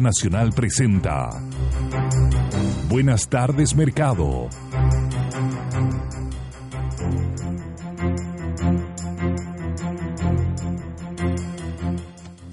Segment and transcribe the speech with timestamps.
[0.00, 1.28] Nacional presenta
[2.88, 4.48] Buenas tardes Mercado.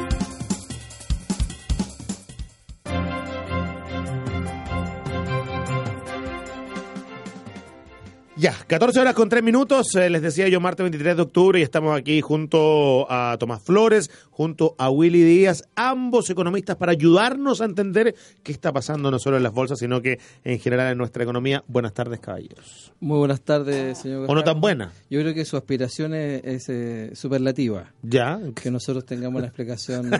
[8.39, 11.63] Ya, 14 horas con 3 minutos, eh, les decía yo martes 23 de octubre y
[11.63, 17.65] estamos aquí junto a Tomás Flores, junto a Willy Díaz, ambos economistas para ayudarnos a
[17.65, 21.23] entender qué está pasando no solo en las bolsas, sino que en general en nuestra
[21.23, 21.63] economía.
[21.67, 22.93] Buenas tardes, caballeros.
[22.99, 24.29] Muy buenas tardes, señor.
[24.29, 24.91] ¿O no tan buena?
[25.09, 27.91] Yo creo que su aspiración es, es eh, superlativa.
[28.03, 28.39] Ya.
[28.53, 30.13] Que nosotros tengamos la explicación.
[30.13, 30.17] eh,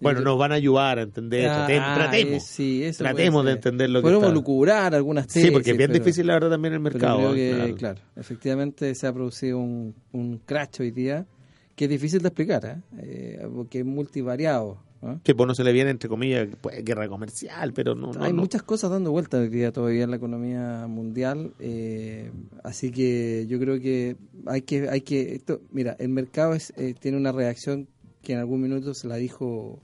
[0.00, 3.52] bueno, yo- nos van a ayudar a entender, Ah, tratemos, tratemos, sí, eso tratemos de
[3.52, 4.34] entender lo que Podemos está.
[4.34, 5.44] lucurar algunas tesis.
[5.44, 7.21] Sí, porque es bien pero- difícil la verdad también el pero mercado.
[7.30, 7.76] Creo que, claro.
[7.76, 8.00] claro.
[8.16, 11.26] efectivamente se ha producido un, un crash hoy día
[11.76, 12.76] que es difícil de explicar, ¿eh?
[12.98, 14.78] Eh, porque es multivariado.
[15.24, 18.32] Que pues no se le viene, entre comillas, pues, guerra comercial, pero no, no, Hay
[18.32, 18.42] no.
[18.42, 22.30] muchas cosas dando vueltas hoy día todavía en la economía mundial, eh,
[22.62, 24.16] así que yo creo que
[24.46, 27.88] hay que, hay que, esto, mira, el mercado es, eh, tiene una reacción
[28.22, 29.80] que en algún minuto se la dijo,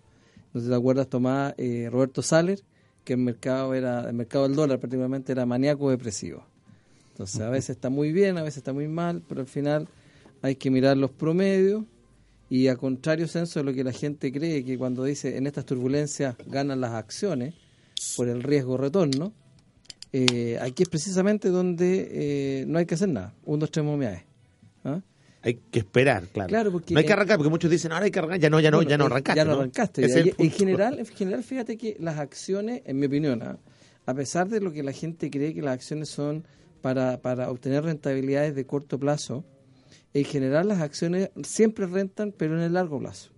[0.54, 2.60] no sé si te acuerdas Tomás, eh, Roberto Saller,
[3.02, 6.44] que el mercado era, el mercado del dólar prácticamente era maníaco depresivo.
[7.18, 9.88] Entonces a veces está muy bien, a veces está muy mal, pero al final
[10.40, 11.82] hay que mirar los promedios
[12.48, 15.64] y a contrario censo de lo que la gente cree, que cuando dice en estas
[15.66, 17.54] turbulencias ganan las acciones
[18.16, 19.32] por el riesgo retorno,
[20.12, 24.22] eh, aquí es precisamente donde eh, no hay que hacer nada, un, dos, tres momiaes.
[24.84, 25.00] ¿Ah?
[25.42, 26.48] Hay que esperar, claro.
[26.48, 28.48] Claro, porque no hay que en- arrancar, porque muchos dicen, ahora hay que arrancar, ya
[28.48, 29.36] no, ya no, Bueno, ya no eh, arrancaste.
[29.38, 30.08] Ya no arrancaste.
[30.08, 30.20] Ya.
[30.20, 33.58] Y en general, en general, fíjate que las acciones, en mi opinión, ¿ah?
[34.06, 36.44] a pesar de lo que la gente cree que las acciones son
[36.80, 39.44] para, para obtener rentabilidades de corto plazo,
[40.14, 43.30] en general las acciones siempre rentan, pero en el largo plazo.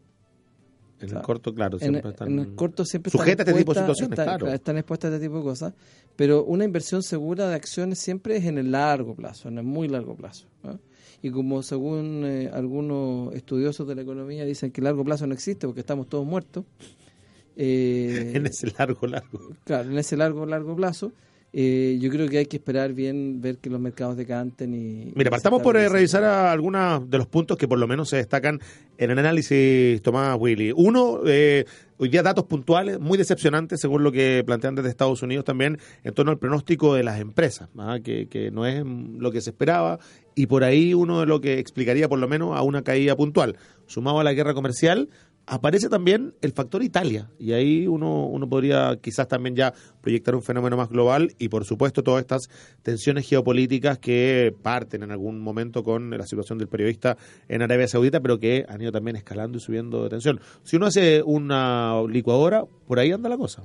[1.01, 2.29] En el corto, claro, En, siempre están...
[2.31, 4.53] en el corto siempre Sujeta a están este tipo de situaciones, están- claro.
[4.55, 5.73] Están expuestas a este tipo de cosas,
[6.15, 9.89] pero una inversión segura de acciones siempre es en el largo plazo, en el muy
[9.89, 10.47] largo plazo.
[10.63, 10.79] ¿no?
[11.23, 15.33] Y como según eh, algunos estudiosos de la economía dicen que el largo plazo no
[15.33, 16.67] existe porque estamos todos muertos,
[17.57, 19.39] eh, En ese largo, largo.
[19.65, 21.13] claro, en ese largo, largo plazo,
[21.53, 25.13] eh, yo creo que hay que esperar bien, ver que los mercados decanten y...
[25.17, 28.61] Mira, partamos por eh, revisar algunos de los puntos que por lo menos se destacan
[28.99, 30.73] en el análisis Tomás Willy.
[30.77, 31.65] Uno, eh,
[31.99, 36.15] hoy día datos puntuales muy decepcionantes según lo que plantean desde Estados Unidos también en
[36.15, 37.99] torno al pronóstico de las empresas, ¿ah?
[38.03, 39.99] que, que no es lo que se esperaba
[40.37, 43.57] y por ahí uno de lo que explicaría por lo menos a una caída puntual.
[43.87, 45.09] Sumado a la guerra comercial,
[45.51, 50.43] aparece también el factor Italia y ahí uno, uno podría quizás también ya proyectar un
[50.43, 52.49] fenómeno más global y por supuesto todas estas
[52.83, 57.17] tensiones geopolíticas que parten en algún momento con la situación del periodista
[57.49, 60.41] en Arabia Saudita pero que han ido también escalando y subiendo de tensión.
[60.63, 63.65] Si uno hace una licuadora, por ahí anda la cosa.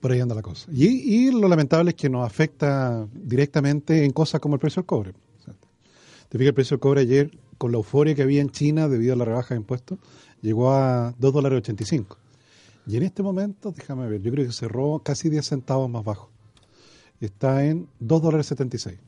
[0.00, 0.66] Por ahí anda la cosa.
[0.72, 0.86] Y,
[1.26, 5.12] y lo lamentable es que nos afecta directamente en cosas como el precio del cobre.
[6.28, 9.14] Te fijas, el precio del cobre ayer, con la euforia que había en China debido
[9.14, 9.98] a la rebaja de impuestos,
[10.44, 12.18] llegó a 2 dólares 85.
[12.86, 16.30] Y en este momento, déjame ver, yo creo que cerró casi 10 centavos más bajo.
[17.20, 18.98] Está en 2 dólares 76.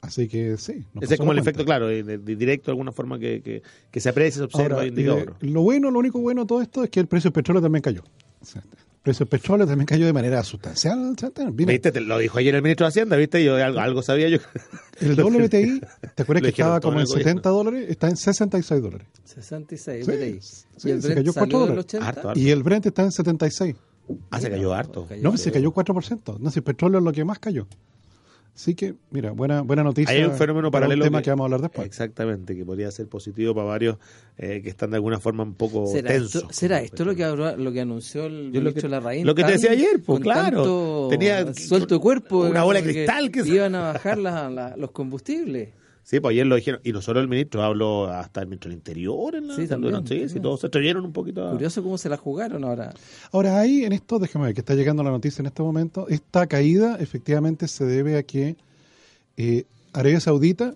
[0.00, 0.84] Así que sí.
[1.00, 4.00] Ese es como el efecto, claro, de, de directo de alguna forma que, que, que
[4.00, 5.12] se aprecia, se observa Ahora, en día.
[5.12, 7.62] eh, lo bueno, lo único bueno de todo esto es que el precio del petróleo
[7.62, 8.02] también cayó.
[8.40, 8.62] O sea,
[9.06, 11.14] precio del petróleo también cayó de manera sustancial.
[11.52, 11.92] ¿Viste?
[11.92, 13.42] Te lo dijo ayer el ministro de Hacienda, ¿viste?
[13.44, 14.38] Yo algo, algo sabía yo.
[15.00, 15.80] el WTI,
[16.14, 17.86] ¿te acuerdas que estaba como en en el 70 dólares?
[17.88, 19.06] Está en 66 dólares.
[19.24, 20.40] 66, Sí, BTI.
[20.40, 21.84] sí, ¿Y el se cayó cuatro salió del dólares.
[21.94, 22.06] 80?
[22.08, 22.40] Harto, harto.
[22.40, 23.74] Y el Brent está en 76.
[24.30, 25.06] Ah, se cayó harto.
[25.06, 25.22] Cayó.
[25.22, 26.38] No, se cayó 4%.
[26.38, 27.66] No, si el petróleo es lo que más cayó.
[28.56, 30.14] Así que, mira, buena buena noticia.
[30.14, 31.04] Hay un fenómeno para paralelo.
[31.04, 31.86] Un tema que, vamos a hablar después.
[31.86, 33.98] Exactamente, que podría ser positivo para varios
[34.38, 36.36] eh, que están de alguna forma un poco ¿Será tensos.
[36.42, 39.26] esto, ¿será esto lo que, lo que anunció el Yo lo ministro que- Larraín?
[39.26, 40.56] lo que te decía ayer, pues, con claro.
[40.62, 42.38] tanto Tenía suelto de cuerpo.
[42.40, 45.68] una bola de que cristal que se- Iban a bajar la- la- los combustibles.
[46.08, 46.80] Sí, pues ayer lo dijeron.
[46.84, 49.34] Y no solo el ministro, habló hasta el ministro del Interior.
[49.34, 50.42] En la, Sí, también, sí, sí, también.
[50.42, 51.50] todos se atreyeron un poquito a...
[51.50, 52.94] Curioso cómo se la jugaron ahora.
[53.32, 56.46] Ahora, ahí en esto, déjame ver, que está llegando la noticia en este momento, esta
[56.46, 58.54] caída efectivamente se debe a que
[59.36, 60.74] eh, Arabia Saudita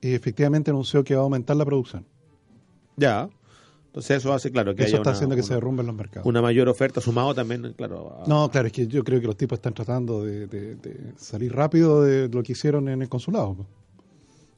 [0.00, 2.06] eh, efectivamente anunció que va a aumentar la producción.
[2.96, 3.28] Ya.
[3.88, 5.94] Entonces eso hace, claro, que Eso haya está una, haciendo que una- se derrumben los
[5.94, 6.26] mercados.
[6.26, 8.16] una mayor oferta, sumado también, claro.
[8.24, 11.12] a- No, claro, es que yo creo que los tipos están tratando de, de- de
[11.18, 13.56] salir rápido de lo que hicieron en el consulado,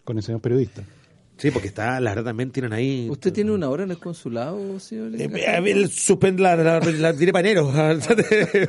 [0.04, 0.82] con el señor periodista.
[1.38, 3.08] Sí, porque está, la verdad, también tienen ahí...
[3.10, 5.12] ¿Usted tiene una hora en el consulado, señor?
[5.20, 7.72] Eh, eh, él suspende la, la, la, tiré panero.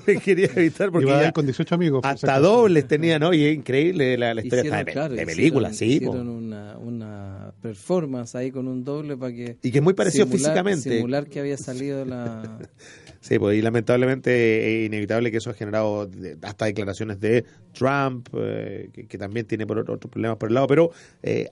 [0.07, 2.01] Me quería evitar porque Iba a ya con 18 amigos.
[2.03, 3.31] hasta dobles tenía, ¿no?
[3.33, 5.99] Y es increíble la, la historia Hicieron, está de, claro, de hicieron- película, sí.
[5.99, 6.11] po.
[6.11, 9.57] Hicieron una, una performance ahí con un doble para que...
[9.61, 10.95] Y que es muy parecido simular- físicamente.
[10.97, 12.57] Simular que había salido la...
[13.23, 16.09] Sí, pues y lamentablemente es inevitable que eso ha generado
[16.41, 20.55] hasta declaraciones de Trump, eh, que, que también tiene por otro- otros problemas por el
[20.55, 20.91] lado, pero
[21.21, 21.49] eh,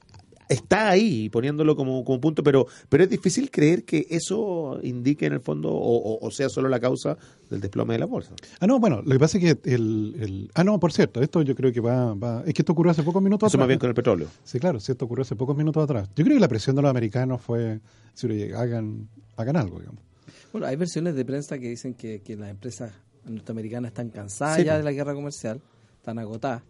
[0.49, 5.31] está ahí poniéndolo como, como punto, pero pero es difícil creer que eso indique en
[5.31, 7.17] el fondo o, o- o sea solo la causa
[7.49, 8.33] del desplome de la bolsa.
[8.59, 11.41] Ah, no, bueno, lo que pasa es que el, el- Ah, no, por cierto, esto
[11.41, 12.13] yo creo que va...
[12.15, 13.59] va- es que esto ocurrió hace pocos minutos Eso atrás.
[13.61, 14.27] más bien con el petróleo.
[14.43, 16.09] Sí, claro, sí, esto ocurrió hace pocos minutos atrás.
[16.17, 17.79] Yo creo que la presión de los americanos fue...
[18.25, 19.07] oye, hagan,
[19.37, 20.03] hagan algo, digamos.
[20.51, 22.91] Bueno, hay versiones de prensa que dicen que, que las empresas
[23.25, 25.61] norteamericanas están cansadas Sí, ya de la guerra comercial,
[25.97, 26.63] están agotadas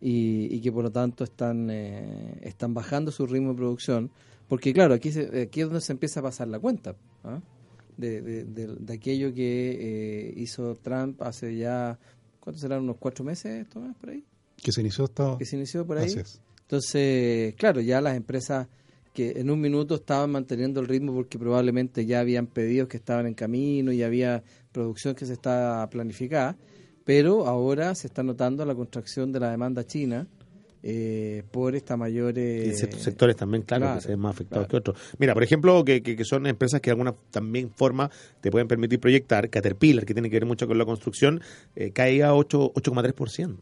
[0.00, 4.10] y, y que por lo tanto están eh, están bajando su ritmo de producción,
[4.48, 6.94] porque claro, aquí, se- aquí es donde se empieza a pasar la cuenta
[7.24, 7.40] ¿ah?
[7.96, 9.76] de, de, de- de aquello que
[10.30, 11.98] eh, hizo Trump hace ya,
[12.40, 12.82] ¿cuántos serán?
[12.82, 14.24] ¿Unos cuatro meses, Tomás, por ahí?
[14.56, 15.36] Que se inició esto...
[15.38, 16.14] Que se inició por ahí.
[16.62, 18.68] Entonces, claro, ya las empresas
[19.12, 23.26] que en un minuto estaban manteniendo el ritmo porque probablemente ya habían pedidos que estaban
[23.26, 24.42] en camino y había
[24.72, 26.56] producción que se estaba planificada,
[27.04, 30.26] pero ahora se está notando la contracción de la demanda china
[30.82, 32.38] eh, por esta mayor...
[32.38, 34.84] Y eh, en ciertos sectores también, claro, claro, que se ven más afectados claro.
[34.84, 35.14] que otros.
[35.18, 38.10] Mira, por ejemplo, que, que, que son empresas que de alguna también forma
[38.40, 39.50] te pueden permitir proyectar.
[39.50, 41.40] Caterpillar, que tiene que ver mucho con la construcción,
[41.76, 43.58] eh, cae a 8 8,3%.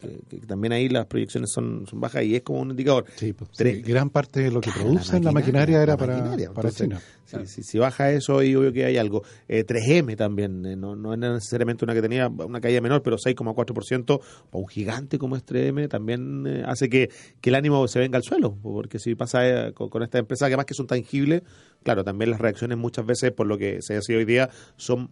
[0.00, 3.04] Que, que también ahí las proyecciones son, son bajas y es como un indicador.
[3.16, 3.76] Sí, pues, Tres.
[3.76, 6.52] sí, gran parte de lo que Claro, producen la maquinaria, era la para, maquinaria.
[6.52, 7.00] para Entonces, China.
[7.24, 9.22] Si, si, si baja eso, ahí obvio que hay algo.
[9.48, 13.16] Eh, 3M también, eh, no, no es necesariamente una que tenía una caída menor, pero
[13.16, 14.20] 6,4%,
[14.50, 17.10] para un gigante como es 3M, también eh, hace que,
[17.40, 20.46] que el ánimo se venga al suelo, porque si pasa eh, con, con esta empresa,
[20.46, 21.42] que además que son tangibles,
[21.84, 25.10] claro, también las reacciones muchas veces, por lo que se decía hoy día, son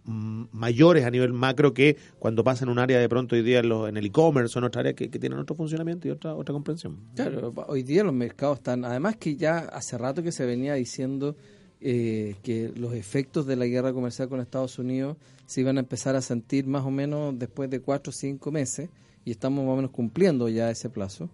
[0.51, 3.69] mayores a nivel macro que cuando pasa en un área de pronto hoy día en,
[3.69, 6.35] los- en el e-commerce o en otra área que, que tienen otro funcionamiento y otra,
[6.35, 6.97] otra comprensión.
[7.15, 11.35] Claro, hoy día los mercados están, además que ya hace rato que se venía diciendo
[11.79, 16.15] eh, que los efectos de la guerra comercial con Estados Unidos se iban a empezar
[16.15, 18.89] a sentir más o menos después de cuatro o cinco meses
[19.25, 21.29] y estamos más o menos cumpliendo ya ese plazo.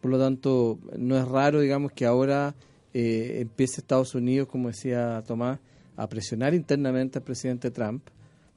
[0.00, 2.54] Por lo tanto, no es raro, digamos, que ahora
[2.94, 5.58] eh, empiece Estados Unidos, como decía Tomás,
[5.96, 8.02] a presionar internamente al presidente Trump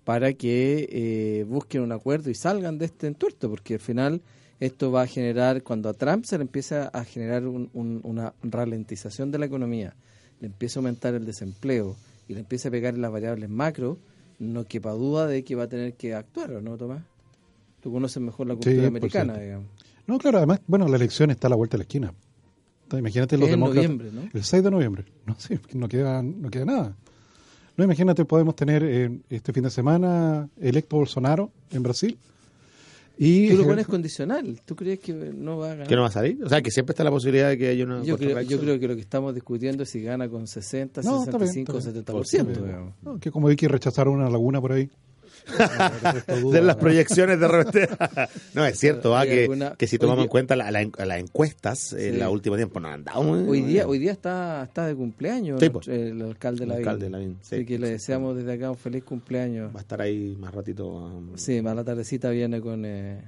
[0.04, 4.22] para que eh, busquen un acuerdo y salgan de este entuerto, porque al final
[4.60, 8.34] esto va a generar, cuando a Trump se le empieza a generar un- un- una
[8.44, 9.96] ralentización de la economía,
[10.40, 11.96] le empieza a aumentar el desempleo
[12.28, 13.98] y le empieza a pegar en las variables macro,
[14.40, 17.04] no quepa duda de que va a tener que actuar, ¿o no, Tomás?
[17.82, 19.68] Tú conoces mejor la cultura americana, digamos.
[20.08, 22.14] No, claro, además, bueno, la elección está a la vuelta de la esquina.
[22.98, 23.90] Imagínate los demócratas.
[23.90, 24.30] noviembre, ¿no?
[24.34, 25.06] El 6 de noviembre.
[25.74, 26.96] No queda, no queda nada.
[27.76, 32.18] No, imagínate, podemos tener eh, este fin de semana electo Bolsonaro en Brasil.
[33.18, 35.88] Y Tú lo pones condicional, ¿tú crees que no va a ganar?
[35.88, 36.44] ¿Que no va a salir?
[36.44, 38.80] O sea, que siempre está la posibilidad de que haya una Yo creo, yo creo
[38.80, 41.92] que lo que estamos discutiendo es si gana con 60, No, está bien, 65, está
[41.92, 42.06] bien.
[42.56, 42.66] 70%.
[42.66, 42.94] digamos.
[43.04, 44.90] No, que como hay que rechazar una laguna por ahí.
[46.52, 47.90] De las proyecciones de repente.
[48.54, 51.20] no, es cierto, ah, que, alguna- que si tomamos día- en cuenta la- la- las
[51.20, 52.20] encuestas en Sí.
[52.20, 55.60] la última tiempo, no han dado muy- Hoy día, hoy día está, está de cumpleaños
[55.60, 55.88] Sí, pues.
[55.88, 56.88] el alcalde El Lavín.
[56.88, 59.74] alcalde Lavín, sí, Así que le sí, deseamos desde acá un feliz cumpleaños.
[59.74, 62.84] Va a estar ahí más ratito um, Sí, más la tardecita viene con...
[62.86, 63.22] eh,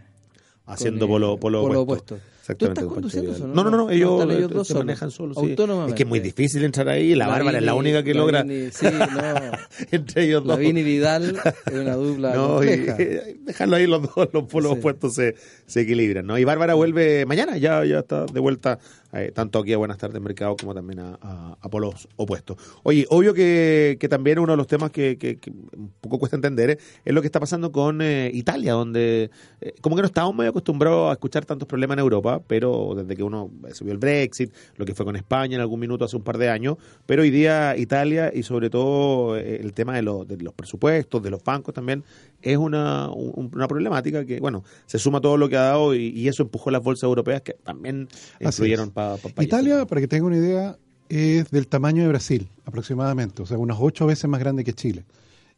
[0.66, 2.16] haciendo con, eh, polo, polo, polo opuesto.
[2.16, 2.35] opuesto.
[2.46, 2.82] Exactamente.
[2.82, 3.42] estás conduciendo Vidal.
[3.42, 3.64] eso, no?
[3.64, 3.78] no?
[3.78, 5.36] No, ellos, eh, dos se manejan solos.
[5.40, 5.50] sí.
[5.50, 5.92] autónomamente.
[5.94, 7.16] Es que es muy difícil entrar ahí.
[7.16, 9.58] La Bárbara es la única que logra sí, no.
[9.92, 10.58] entre ellos dos.
[10.58, 11.36] Lavín y Vidal
[11.66, 12.98] es una dupla No, y, compleja.
[13.42, 14.78] dejarlo ahí los dos, los polos Sí.
[14.80, 15.36] opuestos se,
[15.66, 16.38] se equilibran, ¿no?
[16.38, 18.78] Y Bárbara vuelve mañana, ya, ya está de vuelta,
[19.14, 22.58] eh, tanto aquí a Buenas tardes Mercado como también a, a- a polos opuestos.
[22.84, 26.36] Oye, obvio que, que también uno de los temas que, que- que un poco cuesta
[26.36, 29.30] entender eh, es lo que está pasando con eh, Italia, donde
[29.62, 33.16] eh, como que no estábamos muy acostumbrados a escuchar tantos problemas en Europa, pero desde
[33.16, 36.16] que uno eh, vio el Brexit, lo que fue con España en algún minuto hace
[36.18, 40.02] un par de años, pero hoy día Italia y sobre todo eh, el tema de,
[40.02, 42.04] los de los presupuestos, de los bancos también,
[42.42, 46.08] es una, un- una problemática que, bueno, se suma todo lo que ha dado y,
[46.10, 48.08] y eso empujó las bolsas europeas que también
[48.40, 50.78] influyeron para Italia, para que tenga una idea,
[51.10, 55.06] es del tamaño de Brasil, aproximadamente, o sea, unas ocho veces más grande que Chile.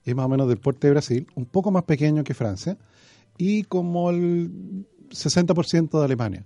[0.06, 2.78] Es más o menos del porte de Brasil, un poco más pequeño que Francia
[3.38, 6.46] y como el 60% de Alemania.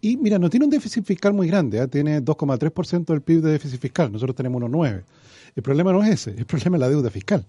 [0.00, 1.88] Y mira, no tiene un déficit fiscal muy grande, ¿eh?
[1.88, 5.04] tiene 2,3% del PIB de déficit fiscal, nosotros tenemos 1,9%.
[5.54, 7.46] El problema no es ese, el problema es la deuda fiscal.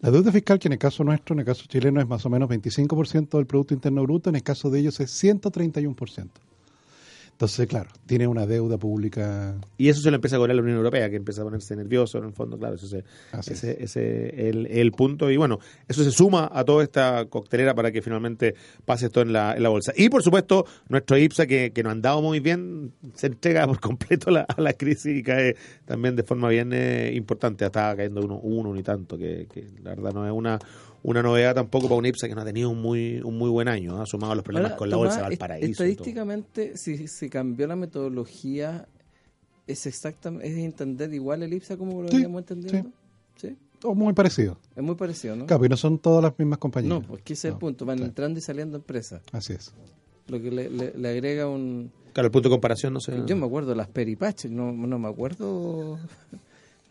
[0.00, 2.30] La deuda fiscal, que en el caso nuestro, en el caso chileno, es más o
[2.30, 6.28] menos 25% del Producto Interno Bruto, en el caso de ellos es 131%.
[7.34, 9.56] Entonces, claro, tiene una deuda pública.
[9.76, 12.18] Y eso se lo empieza a cobrar la Unión Europea, que empieza a ponerse nervioso
[12.18, 13.02] en el fondo, claro, eso se-
[13.50, 15.28] ese ese el, el punto.
[15.32, 19.32] Y bueno, eso se suma a toda esta coctelera para que finalmente pase esto en
[19.32, 19.92] la, en la bolsa.
[19.96, 23.80] Y por supuesto, nuestro IPSA, que, que nos han dado muy bien, se entrega por
[23.80, 27.64] completo a la, a la crisis y cae también de forma bien eh, importante.
[27.66, 30.60] Estaba cayendo uno, uno ni tanto, que, que la verdad no es una
[31.04, 33.68] una novedad tampoco para un IPSA que no ha tenido un muy un muy buen
[33.68, 34.04] año, ¿no?
[34.06, 35.66] sumado a los problemas Ahora, con la Tomás, bolsa de Valparaíso.
[35.66, 35.70] y.
[35.70, 38.88] Estadísticamente, si se cambió la metodología,
[39.66, 42.90] ¿es exactamente es entender igual el IPSA como lo Sí, veníamos entendiendo?
[43.36, 43.56] Sí.
[43.82, 44.56] O muy parecido.
[44.74, 45.44] Es muy parecido, ¿no?
[45.46, 46.88] Claro, porque no son todas las mismas compañías.
[46.88, 47.84] No, pues que ese es el punto.
[47.84, 48.08] Van claro.
[48.08, 49.20] entrando y saliendo empresas.
[49.30, 49.72] Así es.
[50.28, 51.92] Lo que le, le- le agrega un...
[52.14, 53.12] Claro, el punto de comparación no sé.
[53.26, 55.98] Yo me acuerdo de las peripaches, no, no me acuerdo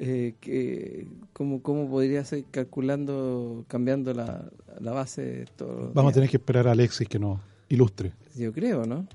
[0.05, 5.45] eh, que, cómo, cómo podría ser calculando, cambiando la, la base.
[5.55, 8.11] todos los Vamos a tener que esperar a Alexis que nos ilustre.
[8.35, 9.07] Yo creo, ¿no?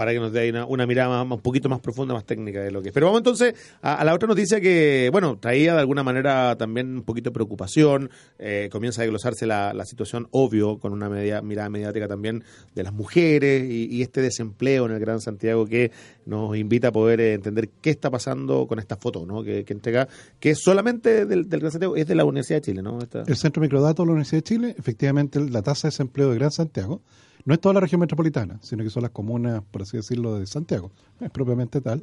[0.00, 2.70] Para que nos dé una, una mirada más- un poquito más profunda, más técnica de
[2.70, 2.94] lo que es.
[2.94, 3.52] Pero vamos entonces
[3.82, 7.34] a, a la otra noticia que, bueno, traía de alguna manera también un poquito de
[7.34, 8.08] preocupación.
[8.38, 12.94] Eh, comienza a desglosarse la, situación, obvio, con una media- mirada mediática también de las
[12.94, 15.90] mujeres y, este desempleo en el Gran Santiago que
[16.24, 19.42] nos invita a poder eh, entender qué está pasando con esta foto ¿no?
[19.42, 22.80] que, que entrega, que solamente del, del Gran Santiago, es de la Universidad de Chile,
[22.82, 23.00] ¿no?
[23.00, 26.36] Esta- El Centro Microdatos de la Universidad de Chile, efectivamente, la tasa de desempleo de
[26.36, 27.02] Gran Santiago
[27.44, 30.46] no es toda la región metropolitana, sino que son las comunas, por así decirlo, de
[30.46, 32.02] Santiago, es propiamente tal.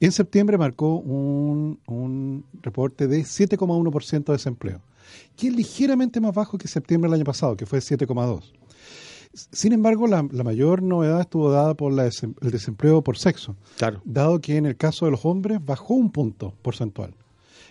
[0.00, 4.80] En septiembre marcó un, un reporte de 7,1% de desempleo,
[5.36, 8.42] que es ligeramente más bajo que septiembre del año pasado, que fue 7,2%.
[9.52, 13.56] Sin embargo, la, la mayor novedad estuvo dada por la desem- el desempleo por sexo,
[13.76, 14.00] Claro.
[14.04, 17.14] dado que en el caso de los hombres bajó un punto porcentual,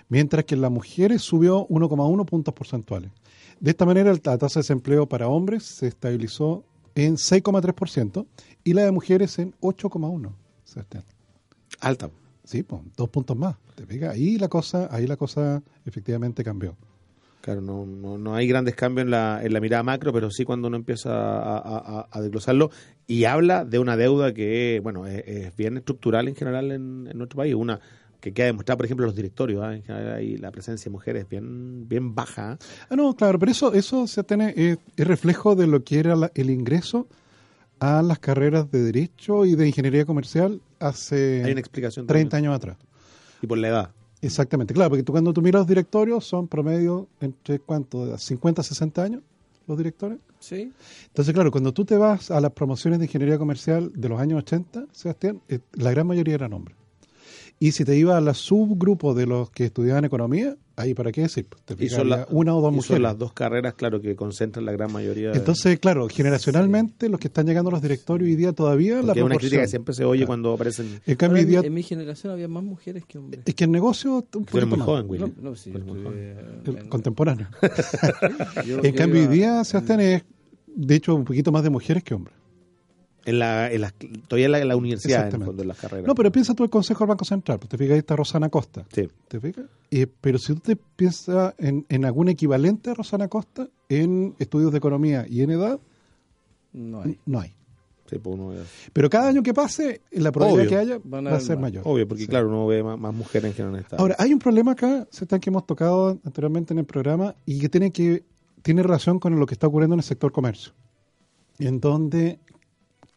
[0.08, 3.12] mientras que en las mujeres subió 1,1 puntos porcentuales.
[3.60, 6.64] De esta manera, la tasa de desempleo para hombres se estabilizó
[7.06, 8.26] en 6,3%
[8.64, 10.32] y la de mujeres en 8,1%.
[10.64, 11.04] Sebastián.
[11.80, 12.10] Alta.
[12.44, 13.56] Sí, pues, dos puntos más.
[13.76, 14.08] ¿Te?
[14.08, 16.76] Ahí la cosa, ahí la cosa efectivamente cambió.
[17.42, 20.44] Claro, no, no, no hay grandes cambios en la, en la mirada macro, pero sí
[20.44, 22.72] cuando uno empieza a, a- a- a desglosarlo
[23.06, 27.18] y habla de una deuda que, bueno, es, es bien estructural en general en, en
[27.18, 27.80] nuestro país, una
[28.20, 29.76] que queda demostrada, por ejemplo, en los directorios, ¿ah?
[29.76, 32.54] en general ahí la presencia de mujeres es bien, bien baja.
[32.54, 32.58] ¿ah?
[32.90, 36.16] Ah, no, claro, pero eso, eso se tiene, eh, es reflejo de lo que era
[36.16, 37.08] la- el ingreso
[37.80, 42.52] a las carreras de Derecho y de Ingeniería Comercial hace Hay una explicación 30 también.
[42.52, 42.78] años atrás.
[43.42, 43.92] Y por la edad.
[44.20, 48.64] Exactamente, claro, porque tú cuando tú miras los directorios son promedio entre cuánto, 50 a
[48.64, 49.22] 60 años
[49.68, 50.18] los directores.
[50.40, 50.72] Sí.
[51.08, 54.40] Entonces, claro, cuando tú te vas a las promociones de ingeniería comercial de los años
[54.40, 56.77] 80, Sebastián, eh, la gran mayoría eran hombres.
[57.60, 61.22] Y si te ibas a la subgrupo de los que estudiaban economía, ahí para qué
[61.22, 62.96] decir, Pues te Y son, la- una o dos y mujeres.
[62.98, 65.32] son las dos carreras, claro, que concentran la gran mayoría.
[65.32, 69.08] de- Entonces, claro, generacionalmente los que están llegando a los directorios hoy día todavía la
[69.08, 70.28] porque es una crítica que siempre se oye Claro.
[70.28, 71.00] cuando aparecen.
[71.08, 73.42] En cambio, Ahora, día, mi- en mi generación había más mujeres que hombres.
[73.44, 75.34] es que el negocio un Tú eres poquito muy más, joven, Willy.
[75.42, 77.48] No, no, sí, muy el en- contemporáneo.
[78.68, 80.24] yo- en yo cambio, hoy iba- día, Sebastián, es
[80.76, 82.37] de hecho un poquito más de mujeres que hombres.
[83.28, 83.94] En la, en las-
[84.28, 86.08] todavía en la, en la universidad, en fondo, en las carreras.
[86.08, 88.50] No, pero piensa tú el Consejo del Banco Central, pues te fijas, ahí está Rosana
[88.50, 88.86] Costa.
[88.94, 89.08] Sí.
[89.28, 89.66] ¿Te fijas?
[89.92, 94.72] Eh, pero si tú te piensas en, en algún equivalente a Rosana Costa en estudios
[94.72, 95.80] de economía y en edad,
[96.74, 97.20] No hay.
[97.26, 97.54] no hay.
[98.10, 98.54] Sí, pues uno
[98.94, 101.64] Pero cada año que pase, la probabilidad que haya va a ser más.
[101.64, 101.84] mayor.
[101.86, 102.30] Obvio, porque Sí.
[102.30, 103.84] claro, uno ve más, más mujeres que no en.
[103.98, 107.68] Ahora, hay un problema acá, Sebastián, que hemos tocado anteriormente en el programa y que
[107.68, 108.24] tiene que
[108.62, 110.72] tiene relación con lo que está ocurriendo en el sector comercio,
[111.60, 112.40] en donde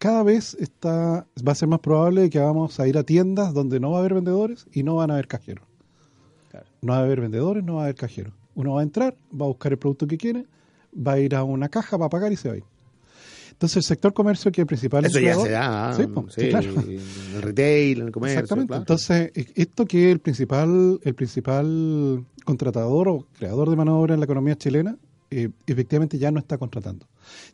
[0.01, 3.79] cada vez está va a ser más probable que vamos a ir a tiendas donde
[3.81, 5.67] no va a haber vendedores y no van a haber cajeros.
[6.51, 6.67] Claro.
[6.81, 8.33] No va a haber vendedores, no va a haber cajeros.
[8.55, 10.47] Uno va a entrar, va a buscar el producto que quiere,
[10.97, 12.65] va a ir a una caja, va a pagar y se va a ir.
[13.51, 15.93] Entonces el sector comercio que es el principal Eso ya se da.
[15.95, 16.75] Sí, po, sí, sí, claro.
[17.35, 18.39] El retail, en el comercio.
[18.39, 18.69] Exactamente.
[18.69, 18.81] claro.
[18.81, 23.99] Entonces, e- esto que es el principal, el principal contratador o creador de mano de
[23.99, 24.97] obra en la economía chilena,
[25.31, 27.07] eh, efectivamente ya no está contratando.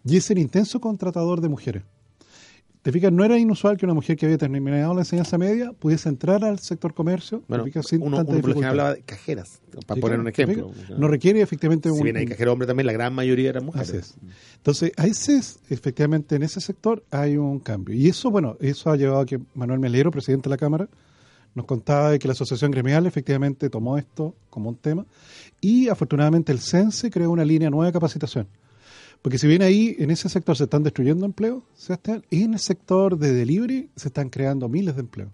[0.04, 1.82] Y es el intenso contratador de mujeres.
[2.86, 6.08] Te fijas, no era inusual que una mujer que había terminado la enseñanza media pudiese
[6.08, 7.42] entrar al sector comercio.
[7.48, 8.54] Bueno, te fijas, sin uno, tanta uno por lo dificultad.
[8.70, 10.70] general hablaba de cajeras, para Sí, poner un ejemplo.
[10.96, 13.88] No requiere efectivamente si un, bien hay cajero hombre también, la gran mayoría eran mujeres.
[13.90, 14.14] Así es.
[14.58, 17.92] Entonces, a ese, es- efectivamente, en ese sector hay un cambio.
[17.92, 20.88] Y eso, bueno, eso ha llevado a que Manuel Melero, presidente de la Cámara,
[21.56, 25.06] nos contaba de que la Asociación Gremial efectivamente tomó esto como un tema
[25.60, 28.46] y afortunadamente el CENSE creó una línea nueva de capacitación.
[29.26, 33.18] Porque si bien ahí en ese sector se están destruyendo empleos, Sebastián, en el sector
[33.18, 35.32] de delivery se están creando miles de empleos.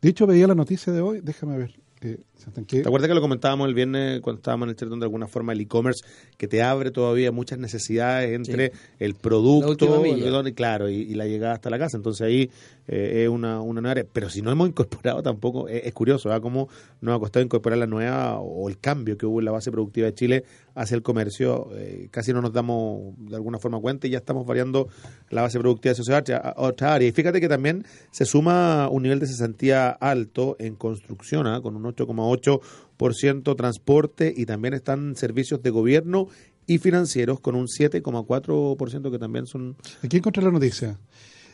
[0.00, 3.14] De hecho, veía la noticia de hoy, déjame ver, eh, Sebastián, que ¿Te acuerdas que
[3.16, 6.04] lo comentábamos el viernes cuando estábamos en el chat de alguna forma el e-commerce
[6.36, 11.54] que te abre todavía muchas necesidades entre el producto donde- claro, y, y la llegada
[11.54, 11.96] hasta la casa?
[11.96, 12.48] Entonces ahí
[12.86, 14.06] eh, es una, una nueva área.
[14.12, 16.42] Pero si no hemos incorporado tampoco, es, es curioso, ¿verdad?
[16.42, 16.68] Cómo
[17.00, 20.06] nos ha costado incorporar la nueva o el cambio que hubo en la base productiva
[20.06, 20.44] de Chile
[20.76, 21.70] hacia el comercio.
[21.74, 24.88] eh, casi no nos damos de alguna forma cuenta y ya estamos variando
[25.30, 27.08] la base productiva de sociedad a otra área.
[27.08, 31.60] Y fíjate que también se suma un nivel de cesantía alto en construcción, ¿ah?
[31.60, 36.28] con un 8,8% transporte y también están servicios de gobierno
[36.66, 39.76] y financieros con un 7,4% que también son...
[40.02, 40.98] Aquí encontré la noticia.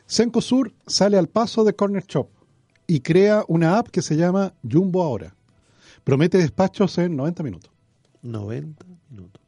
[0.06, 2.28] Cencosur sale al paso de Corner Shop
[2.86, 5.34] y crea una app que se llama Jumbo Ahora.
[6.04, 7.71] Promete despachos en 90 minutos.
[8.22, 9.42] 90 minutos.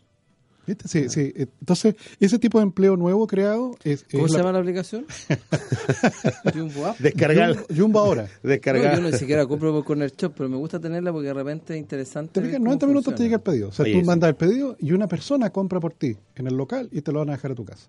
[0.66, 0.88] ¿Viste?
[0.88, 1.31] Sí, sí.
[1.37, 4.04] Entonces, ese tipo de empleo nuevo creado es...
[4.11, 5.04] ¿Cómo es se la- llama la aplicación?
[6.54, 6.99] Jumbo App.
[6.99, 7.66] Descargar.
[7.75, 8.28] Jumbo, Ahora.
[8.43, 8.99] Descargar.
[8.99, 11.75] No, yo no siquiera compro por Corner Shop, pero me gusta tenerla porque de repente
[11.75, 12.33] es interesante.
[12.33, 13.69] Te fijas, cómo 90 minutos te llega el pedido.
[13.69, 14.04] O sea, Oye, tú sí.
[14.07, 17.19] mandas el pedido y una persona compra por ti en el local y te lo
[17.21, 17.88] van a dejar a tu casa.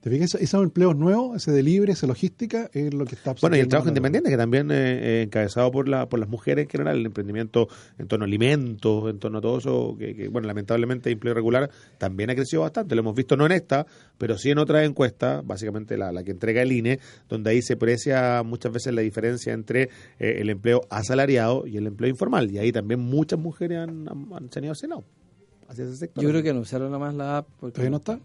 [0.00, 0.34] ¿Te fijas?
[0.36, 3.90] Esos empleos nuevos, ese delivery, esa logística, es lo que está Bueno, y el trabajo
[3.90, 7.68] independiente, que también eh, eh, encabezado por, la, por las mujeres en general, el emprendimiento
[7.98, 11.70] en torno a alimentos, en torno a todo eso, que, que, bueno, lamentablemente empleo irregular
[11.98, 12.94] también ha crecido bastante.
[12.94, 16.30] Lo hemos visto no en esta, pero sí en otras encuestas, básicamente la, la que
[16.30, 16.98] entrega el INE,
[17.28, 21.86] donde ahí se aprecia muchas veces la diferencia entre eh, el empleo asalariado y el
[21.86, 22.50] empleo informal.
[22.50, 25.04] Y ahí también muchas mujeres han, han, han se han ido hacia el lado,
[25.68, 26.24] hacia ese sector.
[26.24, 27.48] Yo creo que anunciaron nada más la app.
[27.58, 28.18] Porque ¿Todavía no está?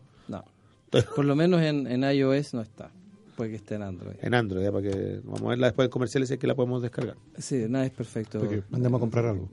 [1.16, 2.92] Por lo menos en, en iOS no está.
[3.36, 4.16] Puede que esté en Android.
[4.22, 6.56] En Android, ya, para que vamos a verla después en comerciales si es que la
[6.56, 7.18] podemos descargar.
[7.38, 8.40] Sí, nada es perfecto.
[8.40, 9.50] Porque mandemos a comprar algo.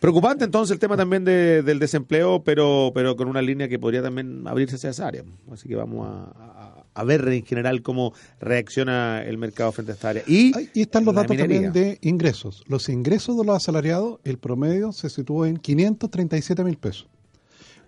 [0.00, 4.02] Preocupante entonces el tema también de- del desempleo, pero pero con una línea que podría
[4.02, 5.24] también abrirse hacia esa área.
[5.50, 9.94] Así que vamos a, a- a ver en general cómo reacciona el mercado frente a
[9.94, 10.22] esta área.
[10.26, 11.62] Y, están los datos minería.
[11.62, 12.62] también de ingresos.
[12.66, 17.08] Los ingresos de los asalariados, el promedio se situó en 537 mil pesos.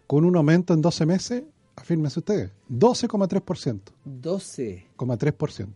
[0.07, 1.43] Con un aumento en 12 meses,
[1.85, 3.81] afírmense ustedes, 12,3%.
[4.05, 4.87] 12.
[4.97, 5.69] 0,3%.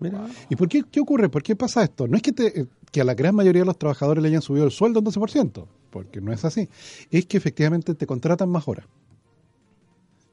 [0.00, 1.28] Mira, ¿Y por qué, qué ocurre?
[1.28, 2.08] ¿Por qué pasa esto?
[2.08, 4.40] No es que, te- eh, que a la gran mayoría de los trabajadores le hayan
[4.42, 6.68] subido el sueldo en 12%, porque no es así.
[7.10, 8.86] Es que efectivamente te contratan más horas.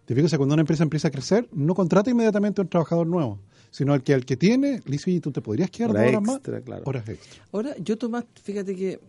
[0.05, 2.69] Te fijas, O sea, cuando una empresa empieza a crecer, no contrata inmediatamente a un
[2.69, 3.39] trabajador nuevo,
[3.71, 6.09] sino al que al que tiene, le dice, "Oye, tú te podrías quedar Hora dos
[6.09, 6.63] horas extra, más.
[6.63, 6.83] claro.
[6.85, 7.43] Horas extra.
[7.51, 8.99] Ahora, yo Tomás, fíjate que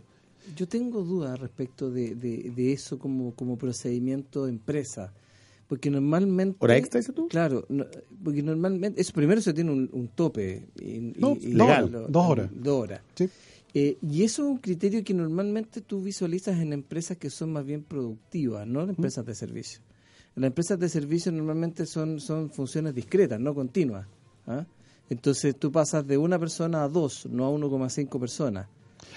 [0.57, 5.12] yo tengo dudas respecto de, de, de eso como, como procedimiento de empresa.
[5.69, 6.57] Porque normalmente...
[6.61, 7.29] ¿Hora extra, dices tú?
[7.29, 7.87] Claro, no-
[8.25, 9.01] porque normalmente...
[9.01, 10.67] Eso primero se tiene un, un tope.
[10.81, 12.51] y- No, legal, dos horas.
[12.55, 13.01] Dos horas.
[13.15, 13.29] Sí.
[13.75, 17.67] Eh, y eso es un criterio que normalmente tú visualizas en empresas que son más
[17.67, 19.81] bien productivas, no en empresas de servicio.
[20.35, 24.07] En las empresas de servicio normalmente son, son funciones discretas, no continuas.
[24.47, 24.65] ¿ah?
[25.11, 28.69] Entonces tú pasas de una persona a dos, no a 1,5 personas.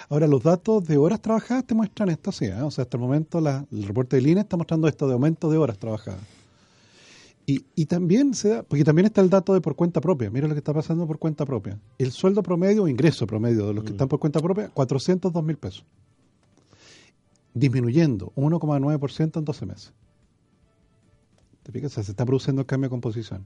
[0.10, 2.46] Ahora, los datos de horas trabajadas te muestran esto, sí.
[2.46, 2.62] ¿eh?
[2.62, 5.50] O sea, hasta el momento la- el reporte del INE está mostrando esto de aumento
[5.50, 6.20] de horas trabajadas.
[7.52, 10.30] Y, y también se da, porque también está el dato de por cuenta propia.
[10.30, 11.78] Mira lo que está pasando por cuenta propia.
[11.98, 15.58] El sueldo promedio o ingreso promedio de los que están por cuenta propia, 402 mil
[15.58, 15.84] pesos.
[17.54, 19.94] Disminuyendo 1,9% en 12 meses.
[21.64, 21.92] ¿Te fijas?
[21.92, 23.46] O sea, se está produciendo el cambio de composición.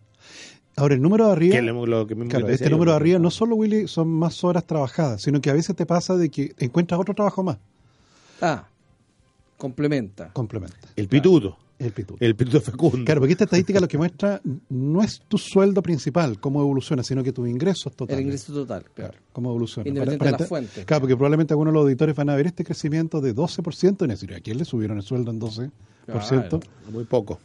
[0.76, 1.60] Ahora, el número de arriba...
[1.62, 5.42] lo, que Claro, este número de arriba no solo, Willy, son más horas trabajadas, sino
[5.42, 7.58] que a veces te pasa de que encuentras otro trabajo más.
[8.40, 8.68] Ah,
[9.58, 10.32] complementa.
[10.32, 10.78] Complementa.
[10.96, 12.18] El pituto, El pituto.
[12.24, 13.04] el pituto fecundo.
[13.06, 17.22] Claro, porque esta estadística lo que muestra no es tu sueldo principal, cómo evoluciona, sino
[17.24, 18.22] que tus ingresos el totales.
[18.24, 19.12] ingreso total, claro.
[19.12, 19.88] Claro, cómo evoluciona.
[19.90, 20.86] Independiente de la ente- fuente.
[20.86, 24.08] Claro, porque probablemente algunos de los auditores van a ver este crecimiento de 12% y
[24.08, 25.72] decir, ¿a quién le subieron el sueldo en 12%?
[26.06, 26.60] Claro.
[26.92, 27.40] Muy poco.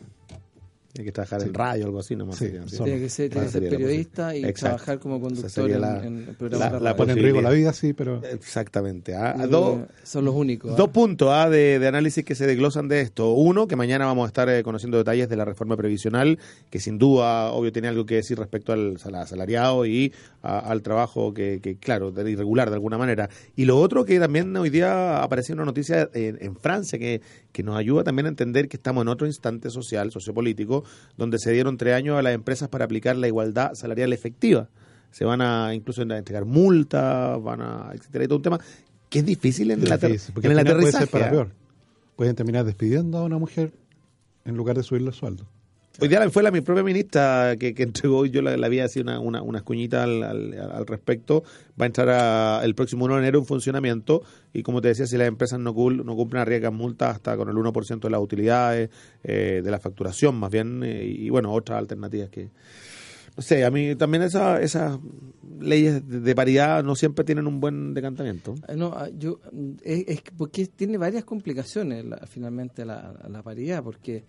[0.93, 2.37] Tiene que trabajar en radio o algo así, nomás.
[2.37, 2.77] Sí, sería, ¿sí?
[2.77, 4.61] son- Tiene que ser, tiene que ser periodista y Exacto.
[4.77, 6.97] trabajar como conductor en, la- en la- programas de la radio.
[6.97, 9.15] Pone en riesgo la vida, sí, pero Exactamente.
[9.15, 10.73] ah, que Son los únicos.
[10.73, 10.77] ¿ah?
[10.77, 13.31] Dos puntos ah, de, de análisis que se desglosan de esto.
[13.35, 16.39] Uno, que mañana vamos a estar eh, conociendo detalles de la reforma previsional,
[16.71, 20.83] que sin duda, obvio, tiene algo que decir respecto al sal- asalariado y a- al
[20.83, 23.31] trabajo que, que, claro, de irregular de alguna manera.
[23.55, 27.21] Y lo otro, que también hoy día apareció una noticia en, en Francia que,
[27.53, 30.80] que nos ayuda también a entender que estamos en otro instante social, sociopolítico,
[31.17, 34.69] donde se dieron tres años a las empresas para aplicar la igualdad salarial efectiva.
[35.11, 38.61] Se van a incluso a entregar multas, van a, etcétera, y todo un tema
[39.09, 41.05] que es difícil en, difícil, porque en el final puede aterrizaje.
[41.07, 41.51] ser para peor.
[42.17, 43.73] Pueden terminar despidiendo a una mujer
[44.45, 45.47] en lugar de subirle el sueldo.
[46.03, 49.21] Hoy día fue la mi propia ministra que, que entregó, yo la, había así una,
[49.21, 51.43] una, unas cuñitas al, al, al respecto.
[51.79, 54.23] Va a entrar a- el próximo 1 de enero en funcionamiento
[54.55, 57.49] y como te decía, si las empresas no, cul- no cumplen arriesgan multas hasta con
[57.51, 58.89] el 1% de las utilidades,
[59.25, 62.49] eh, de la facturación más bien, eh, y bueno, otras alternativas que...
[63.37, 64.99] No sé, a mí también esa- esas
[65.61, 68.55] leyes de, paridad no siempre tienen un buen decantamiento.
[68.67, 73.15] Ah, No, ah, yo mm, es, es que- porque tiene varias complicaciones la- finalmente la,
[73.29, 74.25] la paridad, porque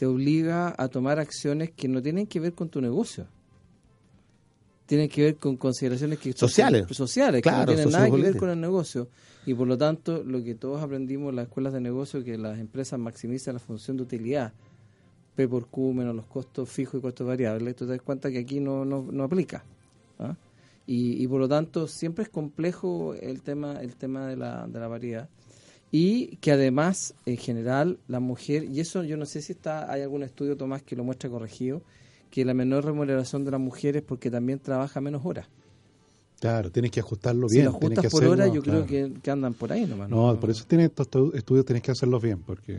[0.00, 3.26] te obliga a tomar acciones que no tienen que ver con tu negocio.
[4.86, 6.86] Tienen que ver con consideraciones que son Sociales.
[6.90, 9.08] sociales, Claro, que no tienen nada que ver con el negocio.
[9.44, 12.58] Y por lo tanto, lo que todos aprendimos en las escuelas de negocio, que las
[12.58, 14.54] empresas maximizan la función de utilidad,
[15.36, 18.38] P por Q menos los costos fijos y costos variables, tú te das cuenta que
[18.38, 19.62] aquí no, no, no aplica.
[20.18, 20.34] ¿ah?
[20.86, 24.80] Y, y por lo tanto siempre es complejo el tema el tema de la, de
[24.80, 25.28] la paridad
[25.92, 30.02] y que además en general la mujer y eso yo no sé si está hay
[30.02, 31.82] algún estudio Tomás que lo muestra corregido
[32.30, 35.48] que la menor remuneración de la mujer es porque también trabaja menos horas
[36.40, 37.66] Claro, tienes que ajustarlo si bien.
[37.66, 40.38] lo tienes ajustas que por hora yo creo que, que andan por ahí nomás No,
[40.40, 42.78] por eso tienes estos estu- estudios, tienes que hacerlos bien, porque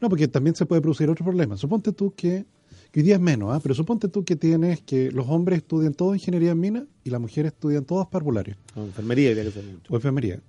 [0.00, 1.56] no, porque también se puede producir otro problema.
[1.56, 2.44] Suponte tú que,
[2.92, 3.58] que hoy día es menos, ¿ah?
[3.60, 7.20] pero suponte tú que tienes que los hombres estudian todo ingeniería en minas y las
[7.20, 9.92] mujeres estudian todas parvularios O enfermería que ser mucho.
[9.92, 10.40] o enfermería.